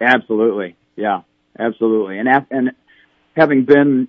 Absolutely, 0.00 0.76
yeah, 0.96 1.22
absolutely. 1.58 2.18
And 2.18 2.28
and 2.50 2.70
having 3.36 3.64
been 3.64 4.08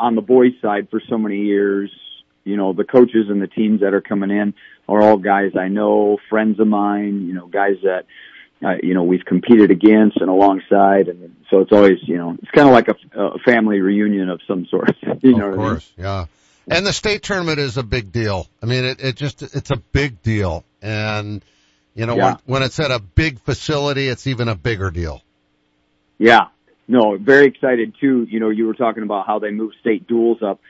on 0.00 0.14
the 0.14 0.22
boys' 0.22 0.52
side 0.62 0.88
for 0.90 1.02
so 1.08 1.18
many 1.18 1.42
years, 1.42 1.90
you 2.48 2.56
know, 2.56 2.72
the 2.72 2.84
coaches 2.84 3.26
and 3.28 3.40
the 3.42 3.46
teams 3.46 3.80
that 3.80 3.92
are 3.92 4.00
coming 4.00 4.30
in 4.30 4.54
are 4.88 5.02
all 5.02 5.18
guys 5.18 5.52
I 5.58 5.68
know, 5.68 6.18
friends 6.30 6.58
of 6.58 6.66
mine, 6.66 7.26
you 7.28 7.34
know, 7.34 7.46
guys 7.46 7.76
that, 7.82 8.06
uh, 8.64 8.76
you 8.82 8.94
know, 8.94 9.02
we've 9.02 9.24
competed 9.24 9.70
against 9.70 10.16
and 10.16 10.30
alongside. 10.30 11.08
And 11.08 11.36
so 11.50 11.60
it's 11.60 11.72
always, 11.72 11.98
you 12.02 12.16
know, 12.16 12.36
it's 12.40 12.50
kind 12.50 12.66
of 12.66 12.72
like 12.72 12.88
a, 12.88 13.20
a 13.20 13.38
family 13.40 13.80
reunion 13.80 14.30
of 14.30 14.40
some 14.48 14.66
sort. 14.66 14.96
you 15.22 15.36
know 15.36 15.50
of 15.50 15.56
course. 15.56 15.92
I 15.98 16.00
mean? 16.00 16.06
Yeah. 16.06 16.26
And 16.70 16.86
the 16.86 16.92
state 16.92 17.22
tournament 17.22 17.58
is 17.58 17.76
a 17.76 17.82
big 17.82 18.12
deal. 18.12 18.46
I 18.62 18.66
mean, 18.66 18.84
it, 18.84 19.00
it 19.00 19.16
just, 19.16 19.42
it's 19.42 19.70
a 19.70 19.76
big 19.76 20.22
deal. 20.22 20.64
And, 20.82 21.44
you 21.94 22.06
know, 22.06 22.16
yeah. 22.16 22.24
when, 22.24 22.38
when 22.46 22.62
it's 22.62 22.80
at 22.80 22.90
a 22.90 22.98
big 22.98 23.40
facility, 23.40 24.08
it's 24.08 24.26
even 24.26 24.48
a 24.48 24.54
bigger 24.54 24.90
deal. 24.90 25.22
Yeah. 26.18 26.48
No, 26.86 27.18
very 27.18 27.46
excited 27.46 27.94
too. 28.00 28.26
You 28.28 28.40
know, 28.40 28.48
you 28.48 28.66
were 28.66 28.74
talking 28.74 29.02
about 29.02 29.26
how 29.26 29.38
they 29.38 29.50
move 29.50 29.72
state 29.80 30.08
duels 30.08 30.42
up 30.42 30.60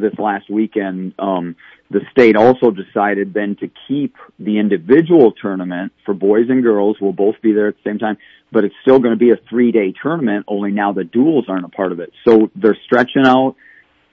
this 0.00 0.14
last 0.18 0.50
weekend, 0.50 1.14
um, 1.18 1.56
the 1.90 2.00
state 2.10 2.36
also 2.36 2.70
decided 2.70 3.32
then 3.32 3.56
to 3.60 3.70
keep 3.86 4.16
the 4.38 4.58
individual 4.58 5.32
tournament 5.32 5.92
for 6.04 6.14
boys 6.14 6.46
and 6.48 6.62
girls. 6.62 6.96
We'll 7.00 7.12
both 7.12 7.36
be 7.42 7.52
there 7.52 7.68
at 7.68 7.76
the 7.76 7.90
same 7.90 7.98
time, 7.98 8.18
but 8.50 8.64
it's 8.64 8.74
still 8.82 8.98
going 8.98 9.12
to 9.12 9.18
be 9.18 9.30
a 9.30 9.36
three 9.48 9.72
day 9.72 9.94
tournament. 10.02 10.46
Only 10.48 10.72
now 10.72 10.92
the 10.92 11.04
duels 11.04 11.46
aren't 11.48 11.64
a 11.64 11.68
part 11.68 11.92
of 11.92 12.00
it. 12.00 12.12
So 12.26 12.50
they're 12.56 12.78
stretching 12.86 13.26
out 13.26 13.54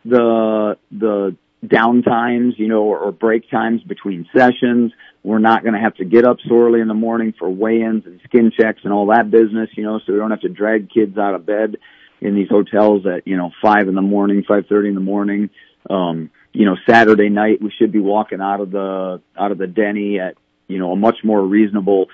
the 0.05 0.77
the 0.91 1.35
down 1.65 2.03
times, 2.03 2.55
you 2.57 2.67
know, 2.67 2.83
or, 2.83 3.11
break 3.13 3.49
times 3.49 3.81
between 3.83 4.27
sessions. 4.35 4.91
We're 5.23 5.39
not 5.39 5.63
going 5.63 5.75
to 5.75 5.79
have 5.79 5.95
to 5.95 6.05
get 6.05 6.25
up 6.25 6.37
so 6.47 6.59
early 6.59 6.81
in 6.81 6.89
the 6.89 6.93
morning 6.93 7.33
for 7.39 7.49
weigh-ins 7.49 8.05
and 8.05 8.19
skin 8.25 8.51
checks 8.59 8.81
and 8.83 8.91
all 8.91 9.07
that 9.07 9.31
business, 9.31 9.69
you 9.77 9.83
know, 9.83 9.99
so 10.05 10.11
we 10.11 10.19
don't 10.19 10.31
have 10.31 10.41
to 10.41 10.49
drag 10.49 10.89
kids 10.89 11.17
out 11.17 11.35
of 11.35 11.45
bed 11.45 11.77
in 12.19 12.35
these 12.35 12.49
hotels 12.49 13.05
at, 13.05 13.25
you 13.25 13.37
know, 13.37 13.51
five 13.61 13.87
in 13.87 13.95
the 13.95 14.01
morning, 14.01 14.43
5.30 14.43 14.89
in 14.89 14.95
the 14.95 14.99
morning 14.99 15.49
um, 15.89 16.29
you 16.51 16.65
know, 16.65 16.75
Saturday 16.87 17.29
night 17.29 17.61
we 17.61 17.71
should 17.77 17.91
be 17.91 17.99
walking 17.99 18.41
out 18.41 18.61
of 18.61 18.71
the 18.71 19.21
out 19.37 19.51
of 19.51 19.57
the 19.57 19.67
Denny 19.67 20.19
at 20.19 20.35
you 20.67 20.79
know 20.79 20.91
a 20.91 20.95
much 20.95 21.17
more 21.23 21.41
reasonable 21.41 22.07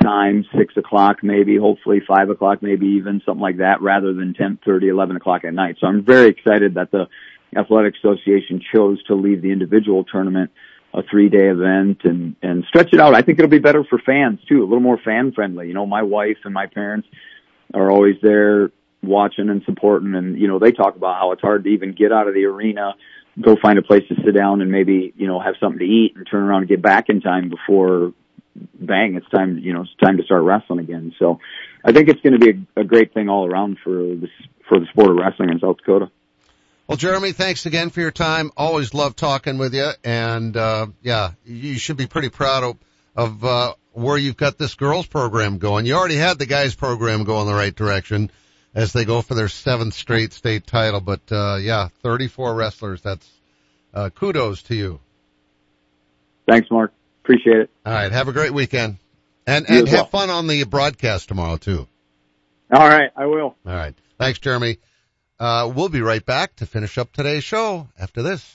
time, 0.00 0.44
six 0.56 0.76
o'clock 0.76 1.18
maybe, 1.22 1.56
hopefully 1.56 2.00
five 2.06 2.30
o'clock 2.30 2.62
maybe 2.62 2.86
even 2.86 3.20
something 3.26 3.42
like 3.42 3.58
that, 3.58 3.82
rather 3.82 4.12
than 4.12 4.34
ten 4.34 4.58
thirty, 4.64 4.88
eleven 4.88 5.16
o'clock 5.16 5.44
at 5.44 5.52
night. 5.52 5.76
So 5.80 5.86
I'm 5.86 6.04
very 6.04 6.28
excited 6.28 6.74
that 6.74 6.90
the 6.90 7.08
Athletic 7.56 7.94
Association 7.96 8.62
chose 8.72 9.02
to 9.04 9.14
leave 9.14 9.42
the 9.42 9.50
individual 9.50 10.04
tournament 10.04 10.50
a 10.94 11.02
three 11.02 11.28
day 11.28 11.48
event 11.48 12.02
and 12.04 12.36
and 12.42 12.64
stretch 12.68 12.92
it 12.92 13.00
out. 13.00 13.14
I 13.14 13.22
think 13.22 13.38
it'll 13.38 13.50
be 13.50 13.58
better 13.58 13.84
for 13.84 13.98
fans 13.98 14.40
too, 14.48 14.60
a 14.60 14.64
little 14.64 14.80
more 14.80 14.98
fan 14.98 15.32
friendly. 15.32 15.68
You 15.68 15.74
know, 15.74 15.86
my 15.86 16.02
wife 16.02 16.38
and 16.44 16.54
my 16.54 16.66
parents 16.66 17.08
are 17.74 17.90
always 17.90 18.16
there 18.22 18.70
watching 19.02 19.48
and 19.48 19.62
supporting 19.64 20.14
and 20.14 20.38
you 20.38 20.46
know 20.46 20.58
they 20.58 20.70
talk 20.70 20.96
about 20.96 21.18
how 21.18 21.32
it's 21.32 21.42
hard 21.42 21.64
to 21.64 21.70
even 21.70 21.92
get 21.92 22.12
out 22.12 22.28
of 22.28 22.34
the 22.34 22.44
arena 22.44 22.94
go 23.40 23.56
find 23.60 23.78
a 23.78 23.82
place 23.82 24.02
to 24.08 24.14
sit 24.24 24.34
down 24.34 24.60
and 24.60 24.70
maybe 24.70 25.12
you 25.16 25.26
know 25.26 25.40
have 25.40 25.54
something 25.58 25.80
to 25.80 25.84
eat 25.84 26.14
and 26.16 26.26
turn 26.30 26.42
around 26.42 26.60
and 26.60 26.68
get 26.68 26.80
back 26.80 27.08
in 27.08 27.20
time 27.20 27.48
before 27.48 28.12
bang 28.74 29.14
it's 29.16 29.28
time 29.30 29.58
you 29.58 29.72
know 29.72 29.82
it's 29.82 29.94
time 30.02 30.16
to 30.18 30.22
start 30.22 30.42
wrestling 30.42 30.78
again 30.78 31.12
so 31.18 31.40
i 31.84 31.92
think 31.92 32.08
it's 32.08 32.20
going 32.20 32.38
to 32.38 32.38
be 32.38 32.64
a, 32.76 32.80
a 32.82 32.84
great 32.84 33.12
thing 33.12 33.28
all 33.28 33.46
around 33.46 33.76
for 33.82 34.14
this 34.14 34.30
for 34.68 34.78
the 34.78 34.86
sport 34.92 35.10
of 35.10 35.16
wrestling 35.16 35.50
in 35.50 35.58
south 35.58 35.78
dakota 35.78 36.10
well, 36.88 36.96
Jeremy, 36.98 37.32
thanks 37.32 37.64
again 37.64 37.90
for 37.90 38.00
your 38.00 38.10
time. 38.10 38.50
Always 38.56 38.92
love 38.92 39.14
talking 39.14 39.56
with 39.56 39.72
you. 39.72 39.88
And, 40.04 40.54
uh, 40.56 40.88
yeah, 41.00 41.30
you 41.44 41.78
should 41.78 41.96
be 41.96 42.06
pretty 42.06 42.28
proud 42.28 42.64
of, 42.64 42.76
of, 43.16 43.44
uh, 43.44 43.74
where 43.92 44.18
you've 44.18 44.36
got 44.36 44.58
this 44.58 44.74
girls 44.74 45.06
program 45.06 45.58
going. 45.58 45.86
You 45.86 45.94
already 45.94 46.16
had 46.16 46.38
the 46.38 46.44
guys 46.44 46.74
program 46.74 47.24
going 47.24 47.46
the 47.46 47.54
right 47.54 47.74
direction 47.74 48.30
as 48.74 48.92
they 48.92 49.04
go 49.04 49.22
for 49.22 49.34
their 49.34 49.48
seventh 49.48 49.94
straight 49.94 50.32
state 50.32 50.66
title. 50.66 51.00
But 51.00 51.20
uh, 51.30 51.56
yeah, 51.60 51.88
34 52.02 52.54
wrestlers. 52.54 53.02
That's 53.02 53.28
uh, 53.92 54.10
kudos 54.10 54.62
to 54.64 54.74
you. 54.74 55.00
Thanks, 56.48 56.70
Mark. 56.70 56.92
Appreciate 57.22 57.58
it. 57.58 57.70
All 57.86 57.92
right. 57.92 58.10
Have 58.10 58.28
a 58.28 58.32
great 58.32 58.52
weekend, 58.52 58.98
and 59.46 59.66
you 59.68 59.80
and 59.80 59.88
have 59.88 60.12
well. 60.12 60.26
fun 60.26 60.30
on 60.30 60.46
the 60.46 60.64
broadcast 60.64 61.28
tomorrow 61.28 61.56
too. 61.56 61.86
All 62.72 62.88
right, 62.88 63.10
I 63.14 63.26
will. 63.26 63.54
All 63.66 63.74
right. 63.74 63.94
Thanks, 64.18 64.38
Jeremy. 64.38 64.78
Uh, 65.38 65.70
we'll 65.74 65.88
be 65.88 66.00
right 66.00 66.24
back 66.24 66.56
to 66.56 66.66
finish 66.66 66.96
up 66.98 67.12
today's 67.12 67.44
show 67.44 67.88
after 67.98 68.22
this. 68.22 68.54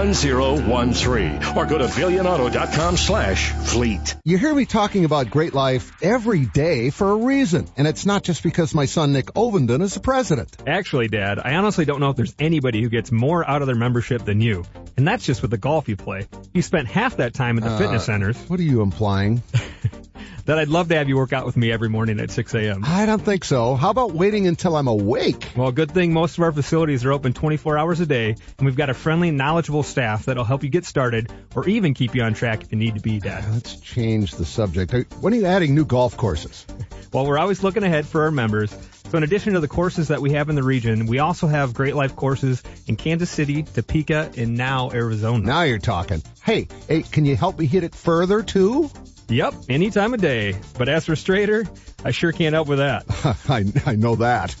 1013 0.09 1.55
or 1.55 1.65
go 1.65 1.77
to 1.77 1.85
billionauto.com 1.85 2.97
slash 2.97 3.51
fleet. 3.51 4.15
You 4.23 4.37
hear 4.37 4.53
me 4.53 4.65
talking 4.65 5.05
about 5.05 5.29
great 5.29 5.53
life 5.53 5.91
every 6.01 6.45
day 6.45 6.89
for 6.89 7.11
a 7.11 7.15
reason, 7.15 7.67
and 7.77 7.87
it's 7.87 8.05
not 8.05 8.23
just 8.23 8.43
because 8.43 8.73
my 8.73 8.85
son 8.85 9.13
Nick 9.13 9.27
Ovenden 9.27 9.81
is 9.81 9.93
the 9.93 9.99
president. 9.99 10.55
Actually, 10.65 11.07
Dad, 11.07 11.39
I 11.39 11.55
honestly 11.55 11.85
don't 11.85 11.99
know 11.99 12.09
if 12.09 12.15
there's 12.15 12.35
anybody 12.39 12.81
who 12.81 12.89
gets 12.89 13.11
more 13.11 13.47
out 13.47 13.61
of 13.61 13.67
their 13.67 13.75
membership 13.75 14.25
than 14.25 14.41
you. 14.41 14.65
And 14.97 15.07
that's 15.07 15.25
just 15.25 15.41
with 15.41 15.51
the 15.51 15.57
golf 15.57 15.87
you 15.89 15.95
play. 15.95 16.27
You 16.53 16.61
spent 16.61 16.87
half 16.87 17.17
that 17.17 17.33
time 17.33 17.57
at 17.57 17.63
the 17.63 17.71
Uh, 17.71 17.77
fitness 17.77 18.05
centers. 18.05 18.37
What 18.49 18.59
are 18.59 18.63
you 18.63 18.81
implying? 18.81 19.41
that 20.45 20.57
I'd 20.59 20.67
love 20.67 20.89
to 20.89 20.95
have 20.95 21.07
you 21.07 21.15
work 21.15 21.33
out 21.33 21.45
with 21.45 21.55
me 21.55 21.71
every 21.71 21.87
morning 21.89 22.19
at 22.19 22.31
6 22.31 22.53
a.m. 22.55 22.83
I 22.85 23.05
don't 23.05 23.21
think 23.21 23.43
so. 23.45 23.75
How 23.75 23.89
about 23.89 24.13
waiting 24.13 24.47
until 24.47 24.75
I'm 24.75 24.87
awake? 24.87 25.51
Well, 25.55 25.71
good 25.71 25.91
thing 25.91 26.13
most 26.13 26.37
of 26.37 26.43
our 26.43 26.51
facilities 26.51 27.05
are 27.05 27.11
open 27.11 27.33
24 27.33 27.77
hours 27.77 27.99
a 27.99 28.05
day, 28.05 28.29
and 28.57 28.65
we've 28.65 28.75
got 28.75 28.89
a 28.89 28.93
friendly, 28.93 29.31
knowledgeable 29.31 29.83
staff 29.83 30.25
that'll 30.25 30.43
help 30.43 30.63
you 30.63 30.69
get 30.69 30.85
started 30.85 31.31
or 31.55 31.67
even 31.69 31.93
keep 31.93 32.15
you 32.15 32.23
on 32.23 32.33
track 32.33 32.63
if 32.63 32.71
you 32.71 32.77
need 32.77 32.95
to 32.95 33.01
be, 33.01 33.19
Dad. 33.19 33.45
Let's 33.51 33.75
change 33.77 34.33
the 34.33 34.45
subject. 34.45 34.93
When 35.21 35.33
are 35.33 35.37
you 35.37 35.45
adding 35.45 35.73
new 35.75 35.85
golf 35.85 36.17
courses? 36.17 36.65
Well, 37.13 37.25
we're 37.25 37.39
always 37.39 37.61
looking 37.61 37.83
ahead 37.83 38.05
for 38.07 38.21
our 38.23 38.31
members. 38.31 38.71
So 39.11 39.17
in 39.17 39.23
addition 39.23 39.53
to 39.53 39.59
the 39.59 39.67
courses 39.67 40.07
that 40.07 40.21
we 40.21 40.31
have 40.31 40.47
in 40.47 40.55
the 40.55 40.63
region, 40.63 41.05
we 41.05 41.19
also 41.19 41.45
have 41.47 41.73
Great 41.73 41.95
Life 41.95 42.15
courses 42.15 42.63
in 42.87 42.95
Kansas 42.95 43.29
City, 43.29 43.63
Topeka, 43.63 44.31
and 44.37 44.55
now 44.55 44.89
Arizona. 44.91 45.45
Now 45.45 45.63
you're 45.63 45.79
talking. 45.79 46.23
Hey, 46.41 46.69
hey, 46.87 47.01
can 47.03 47.25
you 47.25 47.35
help 47.35 47.59
me 47.59 47.65
hit 47.65 47.83
it 47.83 47.93
further 47.93 48.41
too? 48.41 48.89
Yep, 49.27 49.53
any 49.67 49.89
time 49.91 50.13
of 50.13 50.21
day. 50.21 50.55
But 50.77 50.87
as 50.87 51.05
for 51.07 51.17
straighter, 51.17 51.65
I 52.05 52.11
sure 52.11 52.31
can't 52.31 52.53
help 52.53 52.69
with 52.69 52.79
that. 52.79 53.03
I, 53.49 53.65
I 53.85 53.95
know 53.97 54.15
that. 54.15 54.55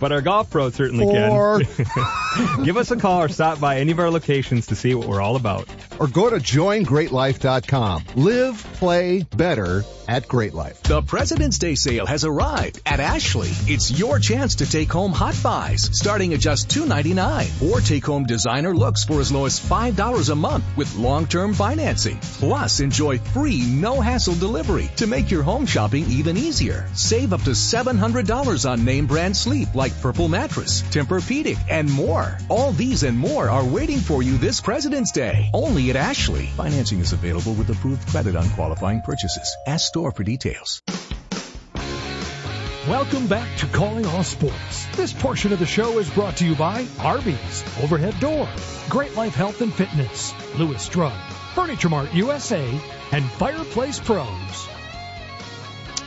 But 0.00 0.10
our 0.10 0.20
golf 0.20 0.50
pros 0.50 0.74
certainly 0.74 1.04
Or- 1.06 1.60
can. 1.60 2.64
Give 2.64 2.76
us 2.76 2.90
a 2.90 2.96
call 2.96 3.22
or 3.22 3.28
stop 3.28 3.60
by 3.60 3.78
any 3.78 3.92
of 3.92 4.00
our 4.00 4.10
locations 4.10 4.66
to 4.68 4.74
see 4.74 4.96
what 4.96 5.06
we're 5.06 5.20
all 5.20 5.36
about. 5.36 5.68
Or 6.00 6.08
go 6.08 6.30
to 6.30 6.36
joingreatlife.com. 6.36 8.04
Live, 8.16 8.62
play 8.72 9.22
better 9.36 9.84
at 10.08 10.26
Great 10.26 10.54
Life. 10.54 10.82
The 10.82 11.02
President's 11.02 11.58
Day 11.58 11.74
sale 11.76 12.06
has 12.06 12.24
arrived 12.24 12.80
at 12.84 13.00
Ashley. 13.00 13.50
It's 13.72 13.90
your 13.96 14.18
chance 14.18 14.56
to 14.56 14.66
take 14.68 14.90
home 14.90 15.12
hot 15.12 15.36
buys 15.42 15.82
starting 15.92 16.32
at 16.34 16.40
just 16.40 16.70
$2.99 16.70 17.70
or 17.70 17.80
take 17.80 18.06
home 18.06 18.24
designer 18.24 18.74
looks 18.74 19.04
for 19.04 19.20
as 19.20 19.30
low 19.30 19.44
as 19.44 19.60
$5 19.60 20.30
a 20.30 20.34
month 20.34 20.64
with 20.74 20.96
long-term 20.96 21.52
financing. 21.52 22.18
Plus, 22.18 22.80
enjoy 22.80 23.18
free 23.18 23.60
no 23.60 24.00
hassle 24.00 24.34
delivery 24.34 24.90
to 24.96 25.06
make 25.06 25.30
your 25.30 25.42
home 25.42 25.66
shopping 25.66 26.06
even 26.08 26.36
easier. 26.36 26.88
Save 26.94 27.34
up 27.34 27.42
to 27.42 27.50
$700 27.50 28.68
on 28.68 28.84
name 28.84 29.06
brand 29.06 29.36
sleep 29.36 29.74
like 29.74 30.00
Purple 30.00 30.28
Mattress, 30.28 30.82
Tempur-Pedic, 30.82 31.58
and 31.70 31.90
more. 31.90 32.38
All 32.48 32.72
these 32.72 33.02
and 33.02 33.18
more 33.18 33.50
are 33.50 33.64
waiting 33.64 33.98
for 33.98 34.22
you 34.22 34.38
this 34.38 34.62
President's 34.62 35.12
Day 35.12 35.50
only 35.52 35.89
at 35.90 35.96
Ashley. 35.96 36.46
Financing 36.56 37.00
is 37.00 37.12
available 37.12 37.52
with 37.54 37.68
approved 37.68 38.08
credit 38.08 38.36
on 38.36 38.48
qualifying 38.50 39.02
purchases. 39.02 39.56
Ask 39.66 39.88
store 39.88 40.12
for 40.12 40.22
details. 40.22 40.82
Welcome 42.88 43.26
back 43.26 43.58
to 43.58 43.66
Calling 43.66 44.06
All 44.06 44.24
Sports. 44.24 44.86
This 44.96 45.12
portion 45.12 45.52
of 45.52 45.58
the 45.58 45.66
show 45.66 45.98
is 45.98 46.08
brought 46.08 46.38
to 46.38 46.46
you 46.46 46.54
by 46.54 46.86
Arby's, 46.98 47.64
Overhead 47.82 48.18
Door, 48.20 48.48
Great 48.88 49.14
Life 49.16 49.34
Health 49.34 49.60
and 49.60 49.72
Fitness, 49.72 50.32
Lewis 50.56 50.88
Drug, 50.88 51.12
Furniture 51.54 51.90
Mart 51.90 52.14
USA, 52.14 52.80
and 53.12 53.24
Fireplace 53.32 54.00
Pros. 54.00 54.68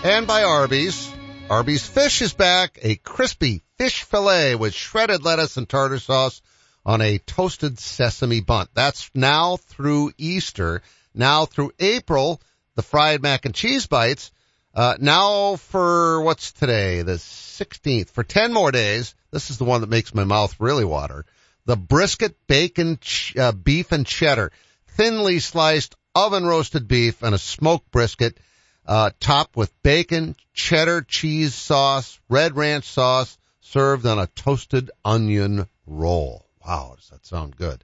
And 0.04 0.26
by 0.26 0.44
Arby's. 0.44 1.12
Arby's 1.50 1.86
Fish 1.86 2.22
is 2.22 2.34
back. 2.34 2.80
A 2.82 2.96
crispy 2.96 3.62
fish 3.78 4.04
fillet 4.04 4.56
with 4.56 4.74
shredded 4.74 5.24
lettuce 5.24 5.58
and 5.58 5.70
tartar 5.70 6.00
sauce 6.00 6.42
on 6.86 7.02
a 7.02 7.18
toasted 7.20 7.80
sesame 7.80 8.42
bun. 8.42 8.68
That's 8.74 9.10
now 9.14 9.58
through 9.58 10.12
Easter. 10.18 10.82
Now 11.14 11.46
through 11.46 11.72
April, 11.80 12.42
the 12.76 12.82
fried 12.82 13.22
mac 13.22 13.46
and 13.46 13.56
cheese 13.56 13.88
bites. 13.88 14.32
Uh, 14.74 14.96
now 15.00 15.56
for 15.56 16.22
what's 16.22 16.52
today? 16.52 17.04
The 17.04 17.14
16th. 17.14 18.10
For 18.10 18.24
10 18.24 18.54
more 18.54 18.72
days. 18.72 19.16
This 19.32 19.50
is 19.50 19.58
the 19.58 19.66
one 19.66 19.82
that 19.82 19.90
makes 19.90 20.14
my 20.14 20.24
mouth 20.24 20.56
really 20.60 20.86
water. 20.86 21.26
The 21.66 21.78
brisket, 21.78 22.36
bacon, 22.48 22.98
ch- 23.00 23.38
uh, 23.38 23.52
beef 23.52 23.92
and 23.92 24.06
cheddar. 24.06 24.52
Thinly 24.98 25.40
sliced 25.40 25.96
oven 26.16 26.46
roasted 26.46 26.88
beef 26.88 27.24
and 27.24 27.34
a 27.34 27.40
smoked 27.40 27.90
brisket 27.92 28.38
uh, 28.86 29.12
topped 29.20 29.56
with 29.56 29.72
bacon, 29.82 30.36
cheddar, 30.54 31.02
cheese 31.02 31.56
sauce, 31.56 32.20
red 32.30 32.56
ranch 32.56 32.86
sauce, 32.86 33.38
served 33.62 34.06
on 34.06 34.20
a 34.20 34.28
toasted 34.28 34.92
onion 35.06 35.68
roll. 35.86 36.46
Wow, 36.66 36.94
does 36.96 37.10
that 37.10 37.26
sound 37.26 37.56
good? 37.56 37.84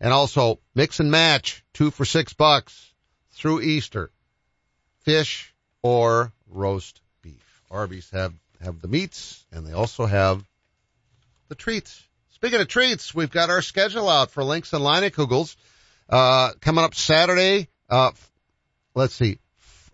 And 0.00 0.12
also 0.12 0.58
mix 0.74 1.00
and 1.00 1.10
match, 1.10 1.64
two 1.72 1.90
for 1.90 2.04
six 2.04 2.32
bucks 2.32 2.92
through 3.32 3.62
Easter. 3.62 4.10
Fish 5.00 5.54
or 5.82 6.32
roast 6.48 7.00
beef. 7.22 7.62
Arby's 7.70 8.10
have, 8.10 8.34
have 8.62 8.80
the 8.80 8.88
meats 8.88 9.44
and 9.52 9.66
they 9.66 9.72
also 9.72 10.06
have 10.06 10.44
the 11.48 11.54
treats. 11.54 12.02
Speaking 12.34 12.60
of 12.60 12.68
treats, 12.68 13.14
we've 13.14 13.30
got 13.30 13.50
our 13.50 13.62
schedule 13.62 14.08
out 14.08 14.30
for 14.30 14.44
Lynx 14.44 14.72
and 14.72 14.84
Line 14.84 15.02
Leinekugels, 15.02 15.56
uh, 16.10 16.52
coming 16.60 16.84
up 16.84 16.94
Saturday, 16.94 17.68
uh, 17.88 18.10
let's 18.94 19.14
see, 19.14 19.38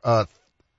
uh, 0.02 0.24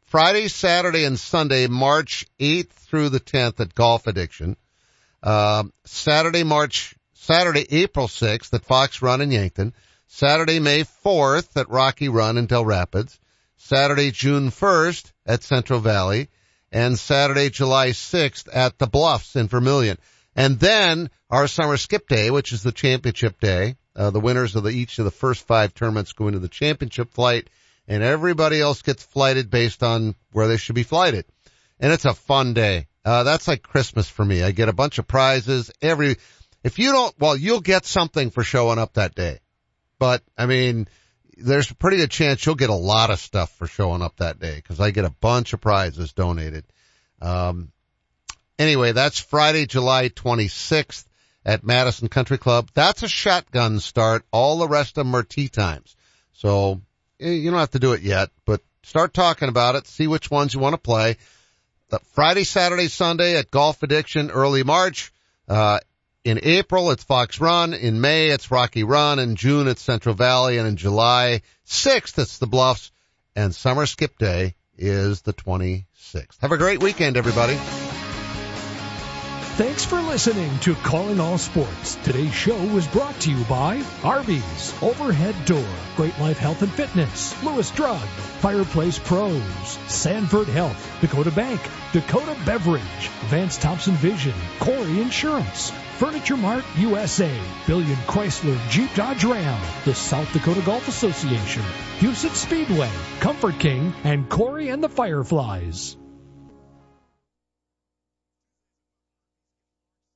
Friday, 0.06 0.48
Saturday, 0.48 1.06
and 1.06 1.20
Sunday, 1.20 1.68
March 1.68 2.26
8th 2.40 2.70
through 2.70 3.10
the 3.10 3.20
10th 3.20 3.60
at 3.60 3.74
Golf 3.74 4.08
Addiction. 4.08 4.58
Um, 5.24 5.72
Saturday, 5.86 6.44
March, 6.44 6.96
Saturday, 7.24 7.66
April 7.70 8.08
6th 8.08 8.54
at 8.54 8.66
Fox 8.66 9.02
Run 9.02 9.22
in 9.22 9.32
Yankton. 9.32 9.74
Saturday, 10.08 10.60
May 10.60 10.84
4th 10.84 11.56
at 11.56 11.70
Rocky 11.70 12.10
Run 12.10 12.38
in 12.38 12.48
Dell 12.48 12.66
Rapids. 12.66 13.18
Saturday, 13.56 14.12
June 14.12 14.50
1st 14.50 15.14
at 15.26 15.42
Central 15.42 15.80
Valley. 15.80 16.28
And 16.70 17.00
Saturday, 17.00 17.50
July 17.50 17.92
6th 17.92 18.50
at 18.52 18.78
the 18.78 18.88
Bluffs 18.88 19.38
in 19.38 19.48
Vermillion. 19.48 19.98
And 20.36 20.60
then 20.60 21.10
our 21.30 21.48
summer 21.48 21.78
skip 21.78 22.10
day, 22.10 22.30
which 22.30 22.52
is 22.52 22.62
the 22.62 22.74
championship 22.74 23.40
day. 23.40 23.78
Uh, 23.96 24.10
the 24.10 24.20
winners 24.20 24.58
of 24.58 24.64
the, 24.64 24.72
each 24.72 25.00
of 25.00 25.06
the 25.06 25.12
first 25.12 25.48
five 25.48 25.74
tournaments 25.74 26.12
go 26.12 26.28
into 26.28 26.40
the 26.40 26.50
championship 26.50 27.14
flight 27.14 27.50
and 27.88 28.04
everybody 28.04 28.60
else 28.60 28.82
gets 28.82 29.02
flighted 29.02 29.50
based 29.50 29.82
on 29.82 30.16
where 30.34 30.50
they 30.50 30.58
should 30.58 30.76
be 30.76 30.84
flighted. 30.84 31.24
And 31.80 31.94
it's 31.94 32.04
a 32.04 32.14
fun 32.14 32.54
day. 32.54 32.88
Uh, 33.06 33.24
that's 33.24 33.48
like 33.48 33.64
Christmas 33.64 34.10
for 34.10 34.26
me. 34.26 34.44
I 34.44 34.52
get 34.52 34.70
a 34.70 34.74
bunch 34.74 34.98
of 34.98 35.08
prizes 35.08 35.72
every, 35.82 36.18
if 36.64 36.80
you 36.80 36.92
don't, 36.92 37.14
well, 37.20 37.36
you'll 37.36 37.62
get 37.62 37.86
something 37.86 38.30
for 38.30 38.44
showing 38.44 38.80
up 38.80 38.94
that 38.94 39.16
day. 39.16 39.40
But 40.00 40.24
I 40.38 40.46
mean, 40.46 40.88
there's 41.38 41.72
pretty 41.72 41.98
good 41.98 42.12
chance 42.12 42.46
you'll 42.46 42.56
get 42.56 42.70
a 42.70 42.76
lot 42.76 43.10
of 43.10 43.20
stuff 43.20 43.56
for 43.58 43.68
showing 43.68 44.02
up 44.02 44.18
that 44.18 44.40
day 44.40 44.56
because 44.56 44.80
I 44.80 44.92
get 44.92 45.06
a 45.06 45.10
bunch 45.10 45.54
of 45.54 45.62
prizes 45.62 46.14
donated. 46.14 46.66
Um, 47.22 47.72
anyway, 48.58 48.92
that's 48.92 49.20
Friday, 49.20 49.66
July 49.66 50.10
26th 50.10 51.06
at 51.46 51.64
Madison 51.64 52.08
Country 52.08 52.38
Club. 52.38 52.70
That's 52.74 53.04
a 53.04 53.08
shotgun 53.08 53.80
start. 53.80 54.24
All 54.32 54.60
the 54.60 54.68
rest 54.68 54.98
of 54.98 55.06
them 55.06 55.16
are 55.16 55.24
tee 55.24 55.50
times. 55.50 55.96
So 56.34 56.82
you 57.20 57.50
don't 57.50 57.60
have 57.60 57.72
to 57.72 57.80
do 57.80 57.94
it 57.94 58.02
yet, 58.02 58.30
but 58.46 58.62
start 58.84 59.14
talking 59.14 59.50
about 59.50 59.76
it. 59.76 59.88
See 59.88 60.08
which 60.08 60.32
ones 60.32 60.54
you 60.54 60.60
want 60.60 60.74
to 60.74 60.82
play. 60.82 61.18
Friday, 62.14 62.44
Saturday, 62.44 62.88
Sunday 62.88 63.38
at 63.38 63.52
Golf 63.52 63.84
Addiction, 63.84 64.32
early 64.32 64.64
March. 64.64 65.14
Uh, 65.48 65.80
in 66.24 66.40
April, 66.44 66.92
it's 66.92 67.04
Fox 67.04 67.40
Run. 67.40 67.74
In 67.74 68.00
May, 68.00 68.30
it's 68.30 68.52
Rocky 68.52 68.84
Run. 68.84 69.20
In 69.20 69.36
June, 69.36 69.68
it's 69.68 69.82
Central 69.82 70.16
Valley. 70.16 70.58
And 70.58 70.68
in 70.68 70.78
July 70.78 71.42
6th, 71.68 72.18
it's 72.18 72.38
the 72.38 72.48
Bluffs. 72.48 72.92
And 73.36 73.54
Summer 73.54 73.86
Skip 73.86 74.18
Day 74.18 74.56
is 74.78 75.22
the 75.22 75.34
26th. 75.34 76.40
Have 76.40 76.52
a 76.52 76.58
great 76.58 76.82
weekend, 76.82 77.18
everybody. 77.18 77.58
Thanks 79.56 79.86
for 79.86 80.02
listening 80.02 80.58
to 80.62 80.74
Calling 80.74 81.20
All 81.20 81.38
Sports. 81.38 81.94
Today's 82.04 82.34
show 82.34 82.58
was 82.74 82.88
brought 82.88 83.20
to 83.20 83.32
you 83.32 83.44
by 83.44 83.84
Arby's, 84.04 84.74
Overhead 84.82 85.36
Door, 85.46 85.68
Great 85.96 86.18
Life 86.20 86.40
Health 86.40 86.64
and 86.64 86.72
Fitness, 86.72 87.44
Lewis 87.44 87.70
Drug, 87.70 88.02
Fireplace 88.42 88.98
Pros, 88.98 89.44
Sanford 89.88 90.48
Health, 90.48 90.98
Dakota 91.02 91.30
Bank, 91.30 91.62
Dakota 91.92 92.36
Beverage, 92.48 93.10
Vance 93.26 93.60
Thompson 93.60 93.94
Vision, 93.94 94.34
Corey 94.60 95.00
Insurance, 95.00 95.72
Furniture 96.04 96.36
Mart 96.36 96.66
USA, 96.76 97.32
Billion 97.66 97.96
Chrysler 98.08 98.60
Jeep 98.70 98.94
Dodge 98.94 99.24
Ram, 99.24 99.62
the 99.86 99.96
South 99.96 100.30
Dakota 100.34 100.60
Golf 100.60 100.90
Association, 100.90 101.62
Huset 102.00 102.36
Speedway, 102.36 102.92
Comfort 103.22 103.58
King, 103.58 103.94
and 104.04 104.28
Corey 104.28 104.68
and 104.68 104.84
the 104.84 104.90
Fireflies. 104.90 105.96